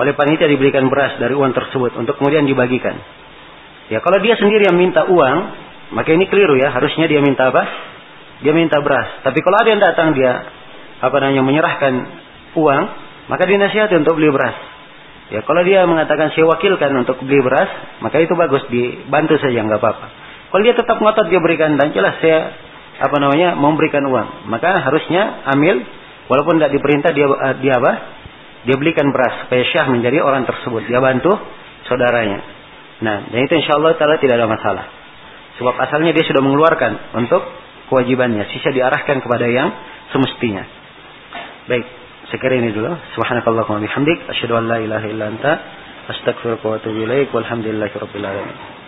Oleh 0.00 0.16
panitia 0.16 0.48
diberikan 0.48 0.88
beras 0.88 1.20
dari 1.20 1.36
uang 1.36 1.52
tersebut 1.52 2.00
untuk 2.00 2.16
kemudian 2.16 2.48
dibagikan. 2.48 2.96
Ya 3.92 4.00
kalau 4.00 4.16
dia 4.24 4.40
sendiri 4.40 4.64
yang 4.72 4.80
minta 4.80 5.04
uang, 5.04 5.38
maka 5.92 6.16
ini 6.16 6.24
keliru 6.32 6.56
ya. 6.56 6.72
Harusnya 6.72 7.04
dia 7.12 7.20
minta 7.20 7.52
apa? 7.52 7.60
Dia 8.40 8.56
minta 8.56 8.80
beras. 8.80 9.20
Tapi 9.20 9.44
kalau 9.44 9.56
ada 9.60 9.68
yang 9.68 9.82
datang 9.84 10.16
dia 10.16 10.48
apa 11.04 11.16
namanya 11.20 11.44
menyerahkan 11.44 11.94
uang, 12.56 12.82
maka 13.28 13.44
dinasihati 13.44 14.00
untuk 14.00 14.16
beli 14.16 14.32
beras. 14.32 14.56
Ya 15.28 15.44
kalau 15.44 15.60
dia 15.60 15.84
mengatakan 15.84 16.32
saya 16.32 16.48
wakilkan 16.48 16.90
untuk 16.96 17.20
beli 17.20 17.44
beras, 17.44 17.68
maka 18.00 18.16
itu 18.16 18.32
bagus 18.32 18.64
dibantu 18.72 19.36
saja 19.36 19.60
nggak 19.60 19.76
apa-apa. 19.76 20.06
Kalau 20.56 20.62
dia 20.64 20.72
tetap 20.72 20.96
ngotot 20.96 21.28
dia 21.28 21.38
berikan 21.38 21.76
dan 21.76 21.92
jelas 21.92 22.16
saya 22.24 22.69
apa 23.00 23.16
namanya 23.16 23.56
memberikan 23.56 24.04
uang. 24.04 24.52
Maka 24.52 24.84
harusnya 24.84 25.48
amil 25.56 25.80
walaupun 26.28 26.60
tidak 26.60 26.76
diperintah 26.76 27.10
dia 27.16 27.26
dia 27.64 27.74
apa? 27.80 27.92
Dia 28.68 28.76
belikan 28.76 29.08
beras 29.08 29.48
supaya 29.48 29.64
syah 29.64 29.88
menjadi 29.88 30.20
orang 30.20 30.44
tersebut. 30.44 30.84
Dia 30.84 31.00
bantu 31.00 31.32
saudaranya. 31.88 32.44
Nah 33.00 33.32
dan 33.32 33.40
itu 33.40 33.56
insya 33.56 33.80
Allah 33.80 33.96
tidak 33.96 34.36
ada 34.36 34.44
masalah. 34.44 34.84
Sebab 35.56 35.74
asalnya 35.80 36.12
dia 36.12 36.24
sudah 36.28 36.44
mengeluarkan 36.44 37.16
untuk 37.16 37.40
kewajibannya. 37.88 38.44
Sisa 38.52 38.68
diarahkan 38.68 39.24
kepada 39.24 39.48
yang 39.48 39.72
semestinya. 40.12 40.68
Baik 41.72 41.88
sekiranya 42.28 42.68
ini 42.68 42.72
dulu. 42.76 42.92
Subhanakallahumma 43.16 43.80
bihamdik. 43.80 44.28
Asyhadu 44.28 44.60
an 44.60 44.68
la 44.68 44.76
ilaha 44.80 45.06
illa 45.08 45.24
anta. 45.32 45.52
Astaghfiruka 46.12 46.64
wa 46.68 46.76
atubu 46.76 47.08
ilaik. 47.08 47.32
Walhamdulillahirabbil 47.32 48.24
alamin 48.24 48.79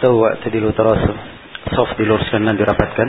istawu 0.00 0.16
wa 0.16 0.32
tadilu 0.40 0.72
tarasu. 0.72 1.12
Soft 1.76 2.00
diluruskan 2.00 2.40
dan 2.40 2.56
dirapatkan. 2.56 3.08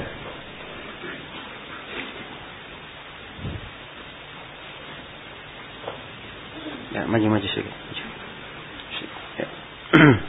Ya, 6.92 7.08
maju-maju 7.08 7.48
sedikit. 7.48 7.72
Maju. 7.72 8.04
Ya. 9.39 9.48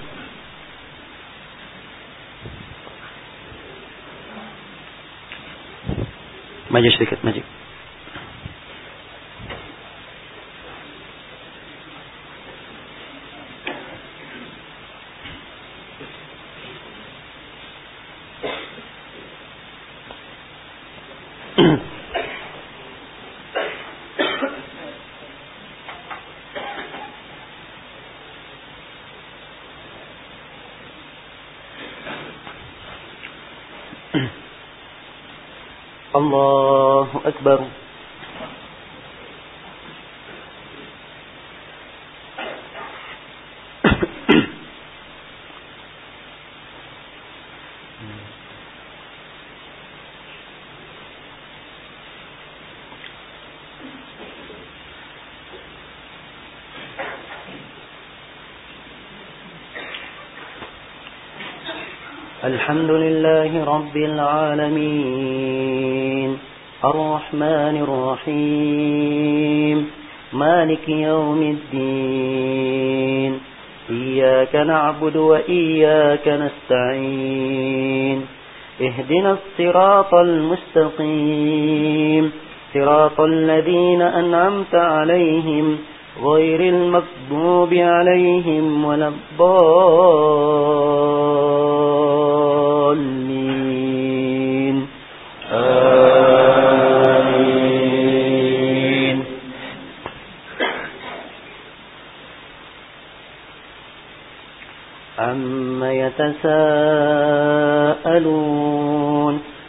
maju 6.78 6.88
sedikit, 6.94 7.18
maju. 7.26 7.41
الحمد 62.72 62.90
لله 62.90 63.64
رب 63.64 63.96
العالمين. 63.96 66.38
الرحمن 66.84 67.86
الرحيم. 67.88 69.90
مالك 70.32 70.88
يوم 70.88 71.42
الدين. 71.42 73.40
إياك 73.90 74.56
نعبد 74.56 75.16
وإياك 75.16 76.28
نستعين. 76.28 78.26
اهدنا 78.80 79.32
الصراط 79.32 80.14
المستقيم. 80.14 82.32
صراط 82.74 83.20
الذين 83.20 84.02
أنعمت 84.02 84.74
عليهم 84.74 85.78
غير 86.24 86.60
المغضوب 86.60 87.74
عليهم 87.74 88.84
ولا 88.84 89.08
الضالين. 89.08 91.31
آمين. 92.92 94.86
عما 105.18 105.92
يتساءلون 105.92 106.82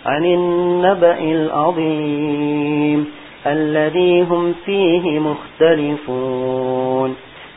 عن 0.05 0.25
النبأ 0.25 1.19
العظيم 1.19 3.05
الذي 3.47 4.21
هم 4.21 4.53
فيه 4.65 5.19
مختلفون 5.19 7.15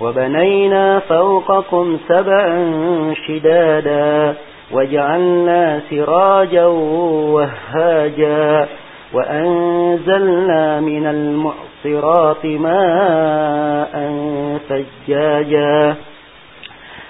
وبنينا 0.00 0.98
فوقكم 0.98 1.98
سبعا 2.08 3.14
شدادا 3.26 4.34
وجعلنا 4.72 5.80
سراجا 5.90 6.66
وهاجا 7.34 8.68
وأنزلنا 9.12 10.80
من 10.80 11.06
المعصرات 11.06 12.46
ماء 12.46 14.12
ثجاجا 14.68 15.94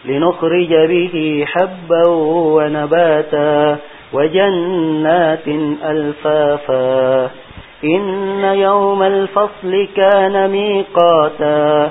لنخرج 0.05 0.75
به 0.75 1.45
حبا 1.47 2.09
ونباتا 2.57 3.77
وجنات 4.13 5.49
ألفافا 5.85 7.31
إن 7.85 8.45
يوم 8.45 9.03
الفصل 9.03 9.89
كان 9.97 10.51
ميقاتا 10.51 11.91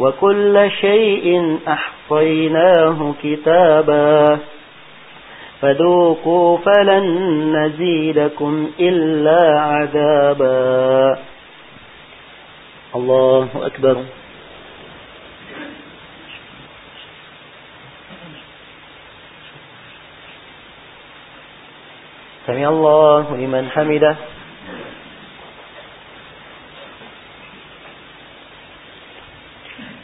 وكل 0.00 0.70
شيء 0.80 1.58
أحصيناه 1.68 3.14
كتابا. 3.22 4.38
فذوقوا 5.60 6.58
فلن 6.58 7.04
نزيدكم 7.56 8.70
إلا 8.80 9.60
عذابا. 9.60 11.18
الله 12.96 13.48
أكبر. 13.62 13.96
سمع 22.46 22.68
الله 22.68 23.36
لمن 23.36 23.70
حمده. 23.70 24.16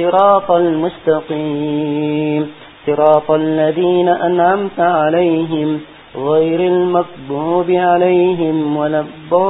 الصراط 0.00 0.50
المستقيم. 0.50 2.50
صراط 2.86 3.30
الذين 3.30 4.08
أنعمت 4.08 4.80
عليهم 4.80 5.80
غير 6.16 6.60
المكذوب 6.60 7.70
عليهم 7.70 8.76
ولا 8.76 9.00
الضالين. 9.00 9.40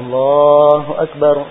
الله 0.00 1.02
أكبر 1.02 1.46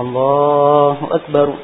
الله 0.00 1.08
أكبر 1.12 1.54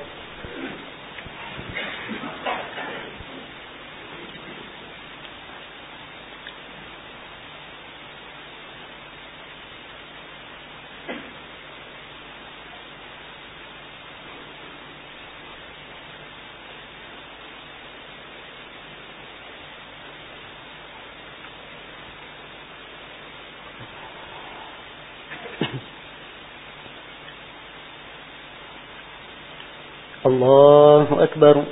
الله 31.03 31.25
أكبر. 31.25 31.65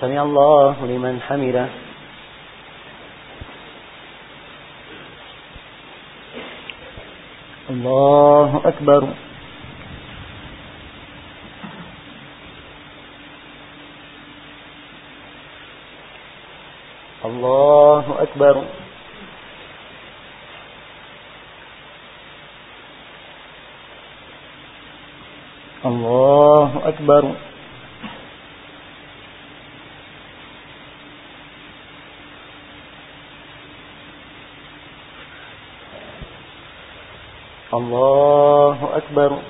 سمع 0.00 0.22
الله 0.22 0.76
لمن 0.86 1.20
حمده. 1.22 1.68
الله 7.70 8.62
أكبر. 8.64 9.02
الله 17.24 18.22
أكبر 18.22 18.64
الله 25.84 26.88
أكبر. 27.00 27.34
الله 37.74 38.96
أكبر. 38.96 39.49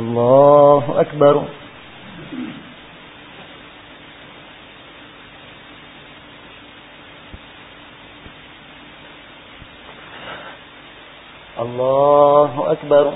الله 0.00 1.00
أكبر 1.00 1.44
الله 11.60 12.72
أكبر 12.72 13.14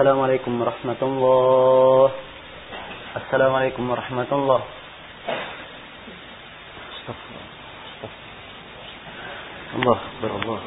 السلام 0.00 0.20
عليكم 0.20 0.52
ورحمة 0.60 1.00
الله. 1.02 2.08
السلام 3.20 3.52
عليكم 3.52 3.84
ورحمة 3.90 4.30
الله. 4.32 4.60
استغفر 6.96 7.36
الله. 9.76 9.98
أكبر 10.00 10.30
الله. 10.40 10.60